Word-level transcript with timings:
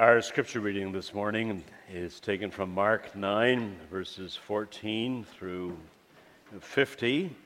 Our 0.00 0.22
scripture 0.22 0.60
reading 0.60 0.92
this 0.92 1.12
morning 1.12 1.62
is 1.92 2.20
taken 2.20 2.50
from 2.50 2.72
Mark 2.72 3.14
9, 3.14 3.76
verses 3.90 4.34
14 4.34 5.24
through 5.24 5.76
50. 6.58 7.36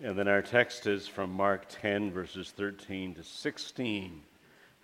And 0.00 0.16
then 0.16 0.28
our 0.28 0.40
text 0.40 0.86
is 0.86 1.08
from 1.08 1.32
Mark 1.32 1.64
10, 1.68 2.12
verses 2.12 2.52
13 2.56 3.16
to 3.16 3.24
16. 3.24 4.20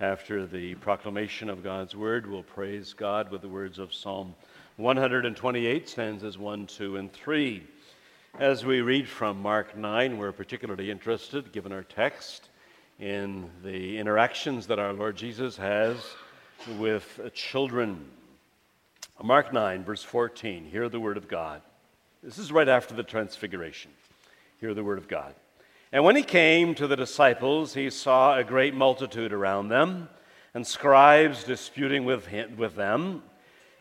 After 0.01 0.47
the 0.47 0.75
proclamation 0.75 1.49
of 1.49 1.63
God's 1.63 1.95
word, 1.95 2.29
we'll 2.29 2.43
praise 2.43 2.93
God 2.93 3.31
with 3.31 3.43
the 3.43 3.49
words 3.49 3.79
of 3.79 3.95
Psalm 3.95 4.35
128, 4.77 5.89
stanzas 5.89 6.37
1, 6.37 6.67
2, 6.67 6.97
and 6.97 7.13
3. 7.13 7.63
As 8.41 8.65
we 8.65 8.81
read 8.81 9.09
from 9.09 9.41
Mark 9.41 9.77
9, 9.77 10.19
we're 10.19 10.33
particularly 10.33 10.91
interested, 10.91 11.53
given 11.53 11.71
our 11.71 11.85
text, 11.85 12.49
in 12.99 13.49
the 13.63 13.97
interactions 13.97 14.67
that 14.67 14.81
our 14.81 14.93
Lord 14.93 15.15
Jesus 15.15 15.57
has 15.57 16.05
with 16.79 17.21
children. 17.35 18.05
Mark 19.23 19.53
9, 19.53 19.85
verse 19.85 20.03
14. 20.03 20.65
Hear 20.65 20.89
the 20.89 21.01
word 21.01 21.17
of 21.17 21.29
God. 21.29 21.63
This 22.23 22.39
is 22.39 22.53
right 22.53 22.69
after 22.69 22.95
the 22.95 23.03
transfiguration. 23.03 23.91
Hear 24.61 24.75
the 24.75 24.85
word 24.85 24.99
of 24.99 25.09
God. 25.09 25.35
And 25.93 26.05
when 26.05 26.17
he 26.17 26.23
came 26.23 26.75
to 26.75 26.87
the 26.87 26.97
disciples, 26.97 27.75
he 27.75 27.91
saw 27.91 28.37
a 28.37 28.45
great 28.45 28.75
multitude 28.75 29.33
around 29.33 29.69
them, 29.69 30.09
and 30.53 30.67
scribes 30.67 31.45
disputing 31.45 32.05
with, 32.05 32.27
him, 32.27 32.57
with 32.57 32.75
them. 32.75 33.23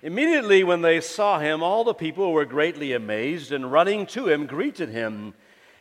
Immediately, 0.02 0.64
when 0.64 0.82
they 0.82 1.02
saw 1.02 1.40
him, 1.40 1.64
all 1.64 1.84
the 1.84 1.94
people 1.94 2.32
were 2.32 2.46
greatly 2.46 2.94
amazed, 2.94 3.52
and 3.52 3.72
running 3.72 4.06
to 4.08 4.28
him, 4.28 4.46
greeted 4.46 4.90
him. 4.90 5.34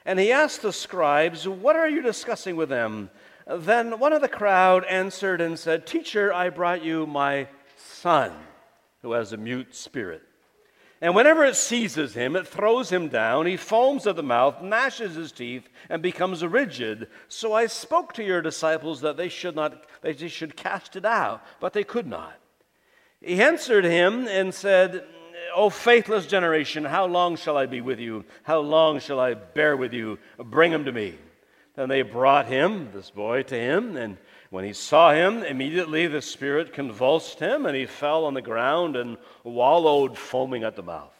And 0.06 0.18
he 0.18 0.32
asked 0.32 0.62
the 0.62 0.72
scribes, 0.72 1.46
What 1.46 1.76
are 1.76 1.88
you 1.88 2.02
discussing 2.02 2.56
with 2.56 2.68
them? 2.68 3.10
Then 3.46 3.98
one 3.98 4.12
of 4.12 4.22
the 4.22 4.28
crowd 4.28 4.84
answered 4.84 5.40
and 5.40 5.58
said, 5.58 5.86
Teacher, 5.86 6.32
I 6.32 6.50
brought 6.50 6.84
you 6.84 7.06
my 7.06 7.48
son, 7.76 8.32
who 9.02 9.12
has 9.12 9.32
a 9.32 9.36
mute 9.36 9.74
spirit. 9.74 10.22
And 11.00 11.14
whenever 11.14 11.44
it 11.44 11.56
seizes 11.56 12.14
him, 12.14 12.34
it 12.34 12.46
throws 12.46 12.88
him 12.88 13.08
down. 13.08 13.44
He 13.44 13.58
foams 13.58 14.06
at 14.06 14.16
the 14.16 14.22
mouth, 14.22 14.62
gnashes 14.62 15.16
his 15.16 15.32
teeth, 15.32 15.68
and 15.90 16.00
becomes 16.00 16.42
rigid. 16.42 17.08
So 17.28 17.52
I 17.52 17.66
spoke 17.66 18.14
to 18.14 18.24
your 18.24 18.40
disciples 18.40 19.02
that 19.02 19.18
they 19.18 19.28
should 19.28 19.54
not 19.54 19.84
they 20.00 20.14
should 20.14 20.56
cast 20.56 20.96
it 20.96 21.04
out, 21.04 21.42
but 21.60 21.74
they 21.74 21.84
could 21.84 22.06
not. 22.06 22.34
He 23.20 23.42
answered 23.42 23.84
him 23.84 24.26
and 24.28 24.54
said, 24.54 25.04
O 25.54 25.68
faithless 25.68 26.26
generation, 26.26 26.84
how 26.84 27.06
long 27.06 27.36
shall 27.36 27.58
I 27.58 27.66
be 27.66 27.82
with 27.82 27.98
you? 27.98 28.24
How 28.42 28.60
long 28.60 28.98
shall 28.98 29.20
I 29.20 29.34
bear 29.34 29.76
with 29.76 29.92
you? 29.92 30.18
Bring 30.38 30.72
him 30.72 30.86
to 30.86 30.92
me. 30.92 31.18
Then 31.76 31.88
they 31.88 32.02
brought 32.02 32.46
him, 32.46 32.90
this 32.92 33.10
boy, 33.10 33.42
to 33.44 33.54
him, 33.56 33.96
and 33.96 34.16
when 34.50 34.64
he 34.64 34.72
saw 34.72 35.12
him, 35.12 35.42
immediately 35.42 36.06
the 36.06 36.22
spirit 36.22 36.72
convulsed 36.72 37.40
him, 37.40 37.66
and 37.66 37.76
he 37.76 37.86
fell 37.86 38.24
on 38.26 38.34
the 38.34 38.42
ground 38.42 38.94
and 38.94 39.16
wallowed, 39.42 40.16
foaming 40.16 40.62
at 40.62 40.76
the 40.76 40.82
mouth. 40.82 41.12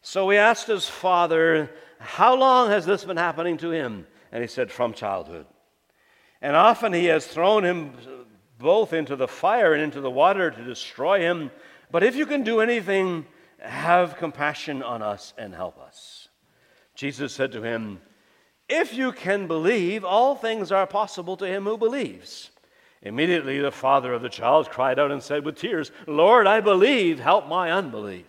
So 0.00 0.30
he 0.30 0.38
asked 0.38 0.66
his 0.66 0.88
father, 0.88 1.70
How 1.98 2.34
long 2.34 2.70
has 2.70 2.86
this 2.86 3.04
been 3.04 3.18
happening 3.18 3.58
to 3.58 3.70
him? 3.70 4.06
And 4.32 4.42
he 4.42 4.48
said, 4.48 4.70
From 4.70 4.94
childhood. 4.94 5.46
And 6.40 6.56
often 6.56 6.92
he 6.92 7.06
has 7.06 7.26
thrown 7.26 7.64
him 7.64 7.92
both 8.58 8.92
into 8.92 9.16
the 9.16 9.28
fire 9.28 9.74
and 9.74 9.82
into 9.82 10.00
the 10.00 10.10
water 10.10 10.50
to 10.50 10.64
destroy 10.64 11.20
him. 11.20 11.50
But 11.90 12.02
if 12.02 12.16
you 12.16 12.24
can 12.24 12.42
do 12.42 12.60
anything, 12.60 13.26
have 13.58 14.16
compassion 14.16 14.82
on 14.82 15.02
us 15.02 15.34
and 15.36 15.54
help 15.54 15.78
us. 15.78 16.28
Jesus 16.94 17.32
said 17.32 17.52
to 17.52 17.62
him, 17.62 18.00
if 18.68 18.94
you 18.94 19.12
can 19.12 19.46
believe, 19.46 20.04
all 20.04 20.34
things 20.34 20.72
are 20.72 20.86
possible 20.86 21.36
to 21.36 21.46
him 21.46 21.64
who 21.64 21.76
believes. 21.76 22.50
Immediately 23.02 23.60
the 23.60 23.70
father 23.70 24.12
of 24.12 24.22
the 24.22 24.28
child 24.28 24.70
cried 24.70 24.98
out 24.98 25.12
and 25.12 25.22
said 25.22 25.44
with 25.44 25.56
tears, 25.56 25.92
Lord, 26.06 26.46
I 26.46 26.60
believe, 26.60 27.20
help 27.20 27.46
my 27.46 27.70
unbelief. 27.70 28.24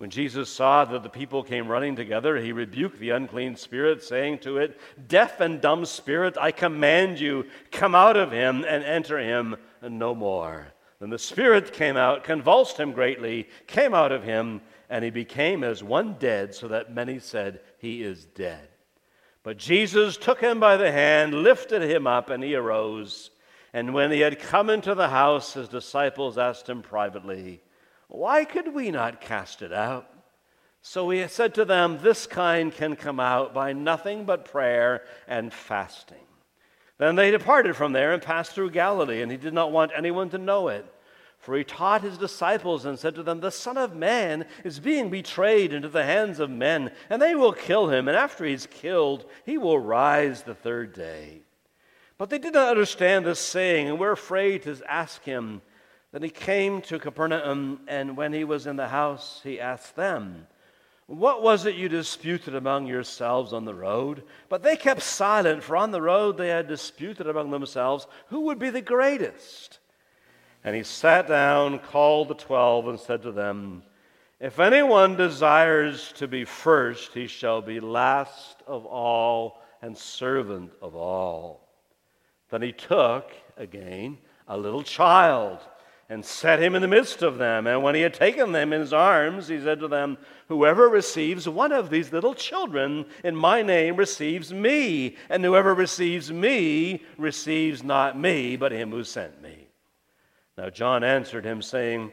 When 0.00 0.08
Jesus 0.08 0.48
saw 0.48 0.86
that 0.86 1.02
the 1.02 1.10
people 1.10 1.42
came 1.42 1.68
running 1.68 1.94
together, 1.94 2.38
he 2.38 2.52
rebuked 2.52 2.98
the 2.98 3.10
unclean 3.10 3.54
spirit, 3.54 4.02
saying 4.02 4.38
to 4.38 4.56
it, 4.56 4.80
Deaf 5.08 5.40
and 5.40 5.60
dumb 5.60 5.84
spirit, 5.84 6.38
I 6.40 6.52
command 6.52 7.20
you, 7.20 7.46
come 7.70 7.94
out 7.94 8.16
of 8.16 8.32
him 8.32 8.64
and 8.66 8.82
enter 8.82 9.18
him 9.18 9.56
no 9.82 10.14
more. 10.14 10.68
Then 11.00 11.10
the 11.10 11.18
spirit 11.18 11.74
came 11.74 11.98
out, 11.98 12.24
convulsed 12.24 12.78
him 12.78 12.92
greatly, 12.92 13.46
came 13.66 13.92
out 13.92 14.10
of 14.10 14.24
him, 14.24 14.62
and 14.88 15.04
he 15.04 15.10
became 15.10 15.62
as 15.62 15.84
one 15.84 16.16
dead, 16.18 16.54
so 16.54 16.66
that 16.68 16.94
many 16.94 17.18
said, 17.18 17.60
He 17.76 18.02
is 18.02 18.24
dead. 18.24 18.69
But 19.42 19.56
Jesus 19.56 20.16
took 20.16 20.40
him 20.40 20.60
by 20.60 20.76
the 20.76 20.92
hand, 20.92 21.32
lifted 21.34 21.82
him 21.82 22.06
up, 22.06 22.28
and 22.28 22.44
he 22.44 22.54
arose. 22.54 23.30
And 23.72 23.94
when 23.94 24.10
he 24.10 24.20
had 24.20 24.38
come 24.38 24.68
into 24.68 24.94
the 24.94 25.08
house, 25.08 25.54
his 25.54 25.68
disciples 25.68 26.36
asked 26.36 26.68
him 26.68 26.82
privately, 26.82 27.62
Why 28.08 28.44
could 28.44 28.74
we 28.74 28.90
not 28.90 29.20
cast 29.20 29.62
it 29.62 29.72
out? 29.72 30.08
So 30.82 31.08
he 31.10 31.26
said 31.28 31.54
to 31.54 31.64
them, 31.64 31.98
This 32.00 32.26
kind 32.26 32.72
can 32.72 32.96
come 32.96 33.20
out 33.20 33.54
by 33.54 33.72
nothing 33.72 34.24
but 34.24 34.44
prayer 34.44 35.02
and 35.26 35.52
fasting. 35.52 36.18
Then 36.98 37.16
they 37.16 37.30
departed 37.30 37.76
from 37.76 37.92
there 37.92 38.12
and 38.12 38.22
passed 38.22 38.52
through 38.52 38.72
Galilee, 38.72 39.22
and 39.22 39.30
he 39.30 39.38
did 39.38 39.54
not 39.54 39.72
want 39.72 39.92
anyone 39.96 40.28
to 40.30 40.38
know 40.38 40.68
it. 40.68 40.84
For 41.40 41.56
he 41.56 41.64
taught 41.64 42.02
his 42.02 42.18
disciples 42.18 42.84
and 42.84 42.98
said 42.98 43.14
to 43.14 43.22
them, 43.22 43.40
The 43.40 43.50
Son 43.50 43.78
of 43.78 43.96
Man 43.96 44.44
is 44.62 44.78
being 44.78 45.08
betrayed 45.08 45.72
into 45.72 45.88
the 45.88 46.04
hands 46.04 46.38
of 46.38 46.50
men, 46.50 46.92
and 47.08 47.20
they 47.20 47.34
will 47.34 47.54
kill 47.54 47.88
him, 47.88 48.08
and 48.08 48.16
after 48.16 48.44
he's 48.44 48.66
killed, 48.66 49.24
he 49.46 49.56
will 49.56 49.78
rise 49.78 50.42
the 50.42 50.54
third 50.54 50.92
day. 50.92 51.40
But 52.18 52.28
they 52.28 52.38
did 52.38 52.52
not 52.52 52.68
understand 52.68 53.24
this 53.24 53.40
saying, 53.40 53.88
and 53.88 53.98
were 53.98 54.12
afraid 54.12 54.64
to 54.64 54.76
ask 54.86 55.24
him. 55.24 55.62
Then 56.12 56.22
he 56.22 56.28
came 56.28 56.82
to 56.82 56.98
Capernaum, 56.98 57.80
and 57.88 58.18
when 58.18 58.34
he 58.34 58.44
was 58.44 58.66
in 58.66 58.76
the 58.76 58.88
house, 58.88 59.40
he 59.42 59.58
asked 59.58 59.96
them, 59.96 60.46
What 61.06 61.42
was 61.42 61.64
it 61.64 61.74
you 61.74 61.88
disputed 61.88 62.54
among 62.54 62.86
yourselves 62.86 63.54
on 63.54 63.64
the 63.64 63.74
road? 63.74 64.24
But 64.50 64.62
they 64.62 64.76
kept 64.76 65.00
silent, 65.00 65.62
for 65.62 65.74
on 65.74 65.90
the 65.90 66.02
road 66.02 66.36
they 66.36 66.48
had 66.48 66.68
disputed 66.68 67.26
among 67.26 67.50
themselves 67.50 68.06
who 68.26 68.40
would 68.40 68.58
be 68.58 68.68
the 68.68 68.82
greatest. 68.82 69.78
And 70.64 70.76
he 70.76 70.82
sat 70.82 71.26
down, 71.26 71.78
called 71.78 72.28
the 72.28 72.34
twelve, 72.34 72.88
and 72.88 73.00
said 73.00 73.22
to 73.22 73.32
them, 73.32 73.82
If 74.38 74.58
anyone 74.60 75.16
desires 75.16 76.12
to 76.16 76.28
be 76.28 76.44
first, 76.44 77.14
he 77.14 77.26
shall 77.26 77.62
be 77.62 77.80
last 77.80 78.62
of 78.66 78.84
all 78.84 79.62
and 79.82 79.96
servant 79.96 80.72
of 80.82 80.94
all. 80.94 81.68
Then 82.50 82.62
he 82.62 82.72
took, 82.72 83.32
again, 83.56 84.18
a 84.48 84.58
little 84.58 84.82
child 84.82 85.60
and 86.10 86.24
set 86.24 86.60
him 86.60 86.74
in 86.74 86.82
the 86.82 86.88
midst 86.88 87.22
of 87.22 87.38
them. 87.38 87.68
And 87.68 87.84
when 87.84 87.94
he 87.94 88.00
had 88.00 88.12
taken 88.12 88.50
them 88.50 88.72
in 88.72 88.80
his 88.80 88.92
arms, 88.92 89.46
he 89.46 89.60
said 89.60 89.78
to 89.78 89.86
them, 89.86 90.18
Whoever 90.48 90.88
receives 90.88 91.48
one 91.48 91.70
of 91.70 91.88
these 91.88 92.12
little 92.12 92.34
children 92.34 93.06
in 93.22 93.36
my 93.36 93.62
name 93.62 93.94
receives 93.94 94.52
me, 94.52 95.16
and 95.28 95.44
whoever 95.44 95.72
receives 95.72 96.32
me 96.32 97.04
receives 97.16 97.84
not 97.84 98.18
me, 98.18 98.56
but 98.56 98.72
him 98.72 98.90
who 98.90 99.04
sent 99.04 99.40
me. 99.40 99.59
Now 100.56 100.70
John 100.70 101.04
answered 101.04 101.44
him, 101.44 101.62
saying, 101.62 102.12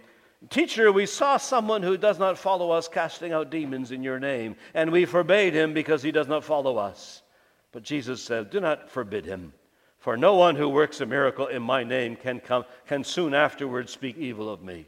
Teacher, 0.50 0.92
we 0.92 1.06
saw 1.06 1.38
someone 1.38 1.82
who 1.82 1.98
does 1.98 2.20
not 2.20 2.38
follow 2.38 2.72
us 2.72 2.88
casting 2.88 3.32
out 3.32 3.50
demons 3.50 3.92
in 3.92 4.04
your 4.04 4.20
name, 4.20 4.56
and 4.74 4.92
we 4.92 5.06
forbade 5.06 5.54
him 5.54 5.74
because 5.74 6.04
he 6.04 6.12
does 6.12 6.28
not 6.28 6.44
follow 6.44 6.78
us. 6.78 7.24
But 7.72 7.84
Jesus 7.84 8.24
said, 8.24 8.50
Do 8.50 8.60
not 8.60 8.90
forbid 8.90 9.26
him, 9.26 9.54
for 9.98 10.16
no 10.16 10.36
one 10.36 10.56
who 10.56 10.70
works 10.70 11.02
a 11.02 11.06
miracle 11.06 11.48
in 11.48 11.64
my 11.64 11.84
name 11.84 12.16
can, 12.16 12.40
come, 12.40 12.66
can 12.86 13.04
soon 13.04 13.34
afterwards 13.34 13.92
speak 13.92 14.18
evil 14.18 14.50
of 14.50 14.62
me. 14.62 14.86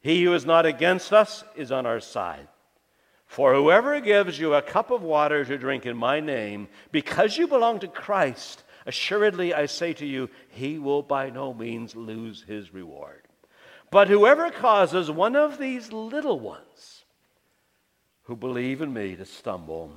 He 0.00 0.22
who 0.24 0.34
is 0.34 0.44
not 0.44 0.66
against 0.66 1.12
us 1.12 1.44
is 1.54 1.72
on 1.72 1.86
our 1.86 2.00
side. 2.00 2.48
For 3.26 3.54
whoever 3.54 4.00
gives 4.00 4.38
you 4.38 4.54
a 4.54 4.62
cup 4.62 4.90
of 4.90 5.02
water 5.02 5.44
to 5.44 5.58
drink 5.58 5.86
in 5.86 5.96
my 5.96 6.20
name, 6.20 6.68
because 6.92 7.36
you 7.36 7.48
belong 7.48 7.80
to 7.80 7.88
Christ, 7.88 8.62
Assuredly, 8.86 9.52
I 9.52 9.66
say 9.66 9.92
to 9.94 10.06
you, 10.06 10.30
he 10.48 10.78
will 10.78 11.02
by 11.02 11.28
no 11.28 11.52
means 11.52 11.96
lose 11.96 12.44
his 12.46 12.72
reward. 12.72 13.22
But 13.90 14.08
whoever 14.08 14.50
causes 14.50 15.10
one 15.10 15.34
of 15.34 15.58
these 15.58 15.92
little 15.92 16.38
ones 16.38 17.04
who 18.22 18.36
believe 18.36 18.80
in 18.80 18.92
me 18.92 19.16
to 19.16 19.24
stumble, 19.24 19.92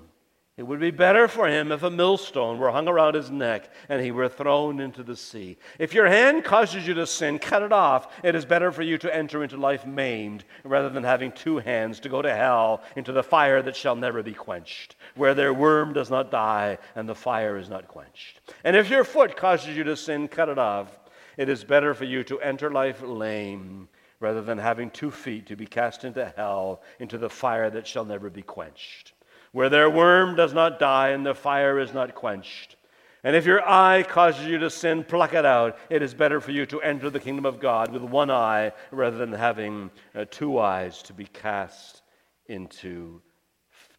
it 0.60 0.68
would 0.68 0.82
be 0.82 0.92
better 0.92 1.30
for 1.30 1.48
him 1.48 1.72
if 1.72 1.84
a 1.84 1.90
millstone 1.90 2.60
were 2.60 2.70
hung 2.70 2.90
around 2.90 3.16
his 3.16 3.32
neck 3.32 3.70
and 3.88 4.02
he 4.02 4.12
were 4.12 4.28
thrown 4.28 4.82
into 4.82 5.04
the 5.04 5.16
sea. 5.16 5.58
If 5.80 5.94
your 5.94 6.08
hand 6.08 6.44
causes 6.44 6.86
you 6.86 6.94
to 6.96 7.08
sin, 7.08 7.40
cut 7.40 7.64
it 7.64 7.72
off. 7.72 8.14
It 8.26 8.36
is 8.36 8.44
better 8.44 8.70
for 8.70 8.82
you 8.82 8.98
to 8.98 9.16
enter 9.16 9.42
into 9.42 9.56
life 9.56 9.86
maimed 9.86 10.44
rather 10.66 10.90
than 10.90 11.06
having 11.06 11.32
two 11.32 11.60
hands 11.60 12.02
to 12.02 12.10
go 12.10 12.22
to 12.22 12.36
hell 12.36 12.84
into 12.98 13.14
the 13.14 13.24
fire 13.24 13.62
that 13.62 13.78
shall 13.78 13.96
never 13.96 14.22
be 14.22 14.34
quenched, 14.34 14.98
where 15.16 15.34
their 15.34 15.54
worm 15.54 15.94
does 15.94 16.10
not 16.10 16.30
die 16.30 16.78
and 16.94 17.08
the 17.08 17.16
fire 17.16 17.58
is 17.58 17.70
not 17.70 17.88
quenched. 17.88 18.42
And 18.66 18.76
if 18.76 18.90
your 18.90 19.06
foot 19.06 19.38
causes 19.38 19.78
you 19.78 19.86
to 19.86 19.96
sin, 19.96 20.28
cut 20.28 20.50
it 20.50 20.60
off. 20.60 21.00
It 21.38 21.48
is 21.48 21.64
better 21.64 21.94
for 21.94 22.04
you 22.04 22.26
to 22.26 22.42
enter 22.42 22.70
life 22.70 23.02
lame 23.02 23.88
rather 24.20 24.42
than 24.42 24.58
having 24.58 24.90
two 24.90 25.10
feet 25.10 25.46
to 25.46 25.56
be 25.56 25.66
cast 25.66 26.04
into 26.04 26.34
hell, 26.36 26.82
into 27.00 27.18
the 27.18 27.30
fire 27.30 27.70
that 27.70 27.88
shall 27.88 28.04
never 28.04 28.30
be 28.30 28.42
quenched 28.42 29.14
where 29.52 29.70
their 29.70 29.90
worm 29.90 30.36
does 30.36 30.54
not 30.54 30.80
die 30.80 31.10
and 31.10 31.26
their 31.26 31.34
fire 31.34 31.80
is 31.80 31.94
not 31.94 32.16
quenched. 32.16 32.76
And 33.24 33.36
if 33.36 33.46
your 33.46 33.68
eye 33.68 34.04
causes 34.04 34.46
you 34.46 34.58
to 34.60 34.70
sin, 34.70 35.04
pluck 35.04 35.34
it 35.34 35.46
out. 35.46 35.78
It 35.90 36.02
is 36.02 36.14
better 36.14 36.40
for 36.40 36.52
you 36.52 36.66
to 36.68 36.82
enter 36.82 37.10
the 37.10 37.20
kingdom 37.20 37.46
of 37.46 37.60
God 37.60 37.92
with 37.92 38.02
one 38.02 38.32
eye 38.32 38.72
rather 38.92 39.18
than 39.18 39.34
having 39.34 39.92
uh, 40.16 40.26
two 40.32 40.58
eyes 40.58 41.04
to 41.04 41.14
be 41.14 41.26
cast 41.26 42.02
into 42.46 43.22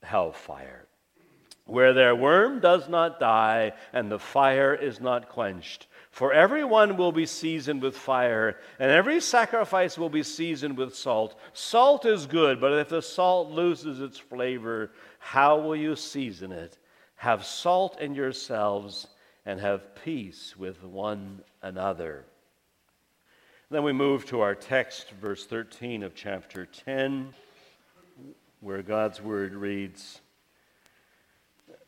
hellfire, 0.02 0.88
where 1.66 1.92
their 1.92 2.16
worm 2.16 2.60
does 2.60 2.88
not 2.88 3.20
die 3.20 3.72
and 3.92 4.10
the 4.10 4.18
fire 4.18 4.74
is 4.74 5.00
not 5.00 5.28
quenched. 5.28 5.86
For 6.10 6.32
everyone 6.32 6.96
will 6.96 7.12
be 7.12 7.26
seasoned 7.26 7.82
with 7.82 7.96
fire, 7.96 8.58
and 8.80 8.90
every 8.90 9.20
sacrifice 9.20 9.96
will 9.96 10.08
be 10.08 10.24
seasoned 10.24 10.76
with 10.76 10.96
salt. 10.96 11.38
Salt 11.52 12.04
is 12.04 12.26
good, 12.26 12.60
but 12.60 12.72
if 12.72 12.88
the 12.88 13.00
salt 13.00 13.50
loses 13.50 14.00
its 14.00 14.18
flavor, 14.18 14.90
how 15.20 15.58
will 15.60 15.76
you 15.76 15.94
season 15.94 16.50
it? 16.50 16.76
Have 17.14 17.44
salt 17.44 18.00
in 18.00 18.14
yourselves 18.14 19.06
and 19.46 19.60
have 19.60 19.94
peace 20.02 20.56
with 20.56 20.82
one 20.82 21.42
another. 21.62 22.24
Then 23.70 23.84
we 23.84 23.92
move 23.92 24.24
to 24.26 24.40
our 24.40 24.54
text, 24.56 25.10
verse 25.20 25.46
13 25.46 26.02
of 26.02 26.14
chapter 26.14 26.66
10, 26.66 27.32
where 28.60 28.82
God's 28.82 29.20
word 29.20 29.54
reads 29.54 30.20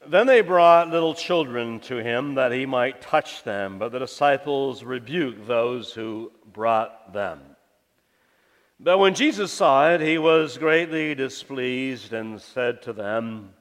Then 0.07 0.27
they 0.27 0.43
brought 0.43 0.91
little 0.91 1.15
children 1.15 1.81
to 1.81 1.97
him 1.97 2.35
that 2.35 2.53
he 2.53 2.67
might 2.67 3.01
touch 3.01 3.43
them, 3.43 3.79
but 3.79 3.91
the 3.91 3.99
disciples 3.99 4.85
rebuked 4.85 5.49
those 5.49 5.93
who 5.93 6.31
brought 6.53 7.13
them. 7.13 7.41
But 8.83 8.99
when 8.99 9.15
Jesus 9.15 9.53
saw 9.53 9.91
it, 9.91 10.01
he 10.01 10.19
was 10.19 10.59
greatly 10.59 11.15
displeased 11.15 12.13
and 12.13 12.41
said 12.41 12.83
to 12.83 12.93
them, 12.93 13.55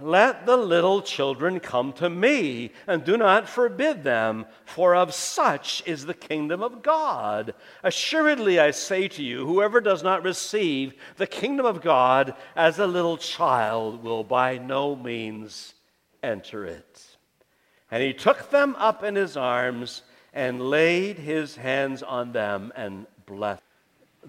let 0.00 0.44
the 0.44 0.56
little 0.56 1.02
children 1.02 1.60
come 1.60 1.92
to 1.94 2.10
me, 2.10 2.72
and 2.88 3.04
do 3.04 3.16
not 3.16 3.48
forbid 3.48 4.02
them, 4.02 4.44
for 4.64 4.96
of 4.96 5.14
such 5.14 5.84
is 5.86 6.04
the 6.04 6.14
kingdom 6.14 6.64
of 6.64 6.82
God. 6.82 7.54
Assuredly, 7.84 8.58
I 8.58 8.72
say 8.72 9.06
to 9.06 9.22
you, 9.22 9.46
whoever 9.46 9.80
does 9.80 10.02
not 10.02 10.24
receive 10.24 10.94
the 11.16 11.28
kingdom 11.28 11.64
of 11.64 11.80
God 11.80 12.34
as 12.56 12.80
a 12.80 12.88
little 12.88 13.16
child 13.16 14.02
will 14.02 14.24
by 14.24 14.58
no 14.58 14.96
means 14.96 15.74
enter 16.24 16.66
it. 16.66 17.06
And 17.88 18.02
he 18.02 18.12
took 18.12 18.50
them 18.50 18.74
up 18.76 19.04
in 19.04 19.14
his 19.14 19.36
arms 19.36 20.02
and 20.32 20.60
laid 20.60 21.18
his 21.18 21.54
hands 21.54 22.02
on 22.02 22.32
them 22.32 22.72
and 22.74 23.06
blessed. 23.26 23.62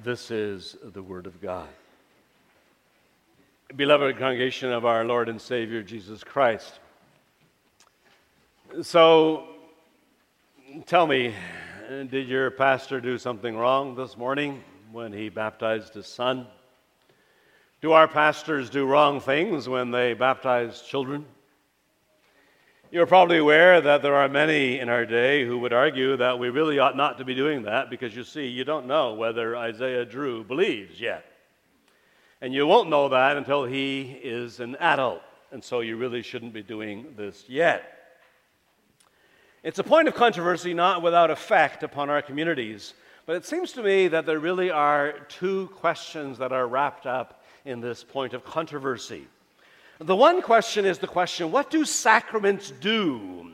This 0.03 0.30
is 0.30 0.75
the 0.83 1.01
word 1.01 1.25
of 1.25 1.42
God. 1.42 1.69
Beloved 3.77 4.18
congregation 4.18 4.71
of 4.74 4.86
our 4.86 5.06
Lord 5.06 5.30
and 5.30 5.39
Savior 5.39 5.81
Jesus 5.83 6.21
Christ. 6.21 6.80
So, 8.81 9.47
tell 10.86 11.07
me, 11.07 11.33
did 12.09 12.27
your 12.27 12.51
pastor 12.51 13.00
do 13.00 13.18
something 13.18 13.56
wrong 13.56 13.95
this 13.95 14.18
morning 14.18 14.62
when 14.92 15.13
he 15.13 15.30
baptized 15.30 15.94
his 15.94 16.07
son? 16.07 16.45
Do 17.81 17.94
our 17.94 18.07
pastors 18.07 18.69
do 18.69 18.86
wrong 18.86 19.21
things 19.21 19.69
when 19.69 19.91
they 19.91 20.13
baptize 20.13 20.81
children? 20.81 21.25
You're 22.92 23.08
probably 23.08 23.40
aware 23.40 23.82
that 23.82 24.04
there 24.04 24.14
are 24.14 24.30
many 24.30 24.80
in 24.80 24.90
our 24.90 25.08
day 25.08 25.44
who 25.44 25.58
would 25.60 25.74
argue 25.74 26.18
that 26.18 26.38
we 26.38 26.50
really 26.50 26.78
ought 26.78 26.96
not 26.96 27.18
to 27.18 27.26
be 27.26 27.34
doing 27.34 27.64
that 27.64 27.90
because 27.90 28.16
you 28.16 28.24
see, 28.24 28.46
you 28.46 28.64
don't 28.64 28.86
know 28.86 29.16
whether 29.16 29.58
Isaiah 29.58 30.06
Drew 30.06 30.44
believes 30.44 31.02
yet. 31.02 31.26
And 32.42 32.54
you 32.54 32.68
won't 32.68 32.92
know 32.92 33.10
that 33.10 33.38
until 33.38 33.66
he 33.66 34.20
is 34.24 34.60
an 34.60 34.76
adult. 34.76 35.24
And 35.52 35.64
so 35.64 35.80
you 35.80 35.98
really 35.98 36.22
shouldn't 36.22 36.54
be 36.54 36.62
doing 36.62 37.08
this 37.18 37.46
yet. 37.48 37.92
It's 39.64 39.80
a 39.80 39.84
point 39.84 40.08
of 40.08 40.14
controversy 40.14 40.76
not 40.76 41.02
without 41.02 41.32
effect 41.32 41.82
upon 41.82 42.12
our 42.12 42.22
communities. 42.22 42.94
But 43.26 43.36
it 43.36 43.46
seems 43.46 43.72
to 43.74 43.84
me 43.84 44.10
that 44.10 44.28
there 44.28 44.40
really 44.40 44.70
are 44.70 45.22
two 45.28 45.70
questions 45.74 46.38
that 46.38 46.52
are 46.52 46.68
wrapped 46.68 47.08
up 47.08 47.44
in 47.66 47.82
this 47.82 48.04
point 48.04 48.36
of 48.36 48.46
controversy. 48.46 49.26
The 50.00 50.15
one 50.15 50.42
question 50.42 50.86
is 50.86 50.97
the 50.97 51.07
question 51.07 51.51
what 51.51 51.69
do 51.69 51.86
sacraments 51.86 52.71
do? 52.71 53.51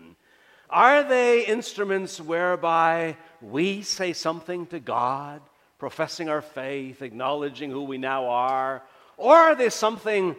Are 0.70 1.04
they 1.04 1.46
instruments 1.46 2.20
whereby 2.22 3.18
we 3.42 3.82
say 3.82 4.14
something 4.14 4.66
to 4.68 4.80
God 4.80 5.42
professing 5.78 6.30
our 6.30 6.42
faith, 6.42 7.02
acknowledging 7.02 7.70
who 7.70 7.84
we 7.84 7.98
now 7.98 8.28
are? 8.28 8.82
Or 9.18 9.36
are 9.36 9.56
they 9.56 9.70
something 9.70 10.36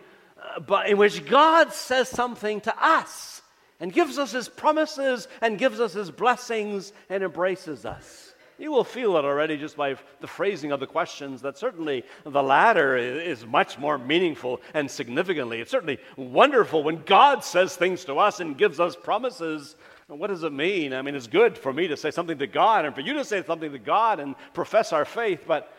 uh, 0.68 0.82
in 0.88 0.96
which 0.96 1.26
God 1.26 1.72
says 1.72 2.08
something 2.08 2.60
to 2.62 2.74
us 2.82 3.42
and 3.78 3.92
gives 3.92 4.18
us 4.18 4.32
his 4.32 4.48
promises 4.48 5.28
and 5.40 5.58
gives 5.58 5.80
us 5.80 5.92
his 5.92 6.10
blessings 6.10 6.92
and 7.10 7.22
embraces 7.22 7.84
us? 7.84 8.31
You 8.62 8.70
will 8.70 8.84
feel 8.84 9.16
it 9.16 9.24
already 9.24 9.56
just 9.56 9.76
by 9.76 9.96
the 10.20 10.28
phrasing 10.28 10.70
of 10.70 10.78
the 10.78 10.86
questions 10.86 11.42
that 11.42 11.58
certainly 11.58 12.04
the 12.24 12.42
latter 12.44 12.96
is 12.96 13.44
much 13.44 13.76
more 13.76 13.98
meaningful 13.98 14.60
and 14.72 14.88
significantly. 14.88 15.60
It's 15.60 15.72
certainly 15.72 15.98
wonderful 16.16 16.84
when 16.84 17.02
God 17.02 17.42
says 17.42 17.74
things 17.74 18.04
to 18.04 18.20
us 18.20 18.38
and 18.38 18.56
gives 18.56 18.78
us 18.78 18.94
promises 18.94 19.74
what 20.06 20.28
does 20.28 20.42
it 20.44 20.52
mean? 20.52 20.92
I 20.92 21.02
mean, 21.02 21.14
it's 21.14 21.26
good 21.26 21.56
for 21.56 21.72
me 21.72 21.88
to 21.88 21.96
say 21.96 22.10
something 22.10 22.38
to 22.38 22.46
God 22.46 22.84
and 22.84 22.94
for 22.94 23.00
you 23.00 23.14
to 23.14 23.24
say 23.24 23.42
something 23.42 23.72
to 23.72 23.78
God 23.78 24.20
and 24.20 24.34
profess 24.52 24.92
our 24.92 25.06
faith, 25.06 25.44
but 25.46 25.72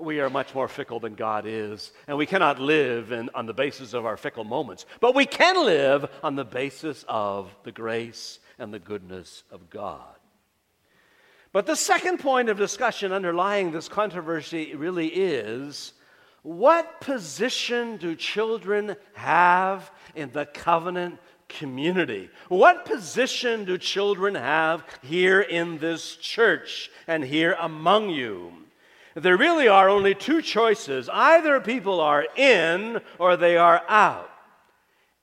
we 0.00 0.20
are 0.20 0.28
much 0.28 0.54
more 0.54 0.66
fickle 0.66 0.98
than 0.98 1.14
God 1.14 1.44
is, 1.46 1.92
and 2.08 2.18
we 2.18 2.26
cannot 2.26 2.58
live 2.58 3.12
in, 3.12 3.30
on 3.34 3.46
the 3.46 3.54
basis 3.54 3.94
of 3.94 4.04
our 4.04 4.16
fickle 4.16 4.44
moments. 4.44 4.84
But 5.00 5.14
we 5.14 5.24
can 5.24 5.64
live 5.64 6.10
on 6.22 6.34
the 6.34 6.44
basis 6.44 7.04
of 7.06 7.54
the 7.62 7.70
grace 7.72 8.40
and 8.58 8.74
the 8.74 8.80
goodness 8.80 9.44
of 9.52 9.70
God. 9.70 10.15
But 11.56 11.64
the 11.64 11.74
second 11.74 12.18
point 12.18 12.50
of 12.50 12.58
discussion 12.58 13.12
underlying 13.12 13.70
this 13.70 13.88
controversy 13.88 14.74
really 14.74 15.06
is 15.06 15.94
what 16.42 17.00
position 17.00 17.96
do 17.96 18.14
children 18.14 18.94
have 19.14 19.90
in 20.14 20.30
the 20.32 20.44
covenant 20.44 21.18
community. 21.48 22.28
What 22.50 22.84
position 22.84 23.64
do 23.64 23.78
children 23.78 24.34
have 24.34 24.84
here 25.02 25.40
in 25.40 25.78
this 25.78 26.16
church 26.16 26.90
and 27.06 27.24
here 27.24 27.56
among 27.58 28.10
you? 28.10 28.52
There 29.14 29.38
really 29.38 29.66
are 29.66 29.88
only 29.88 30.14
two 30.14 30.42
choices 30.42 31.08
either 31.10 31.58
people 31.60 32.02
are 32.02 32.26
in 32.36 33.00
or 33.18 33.38
they 33.38 33.56
are 33.56 33.82
out. 33.88 34.28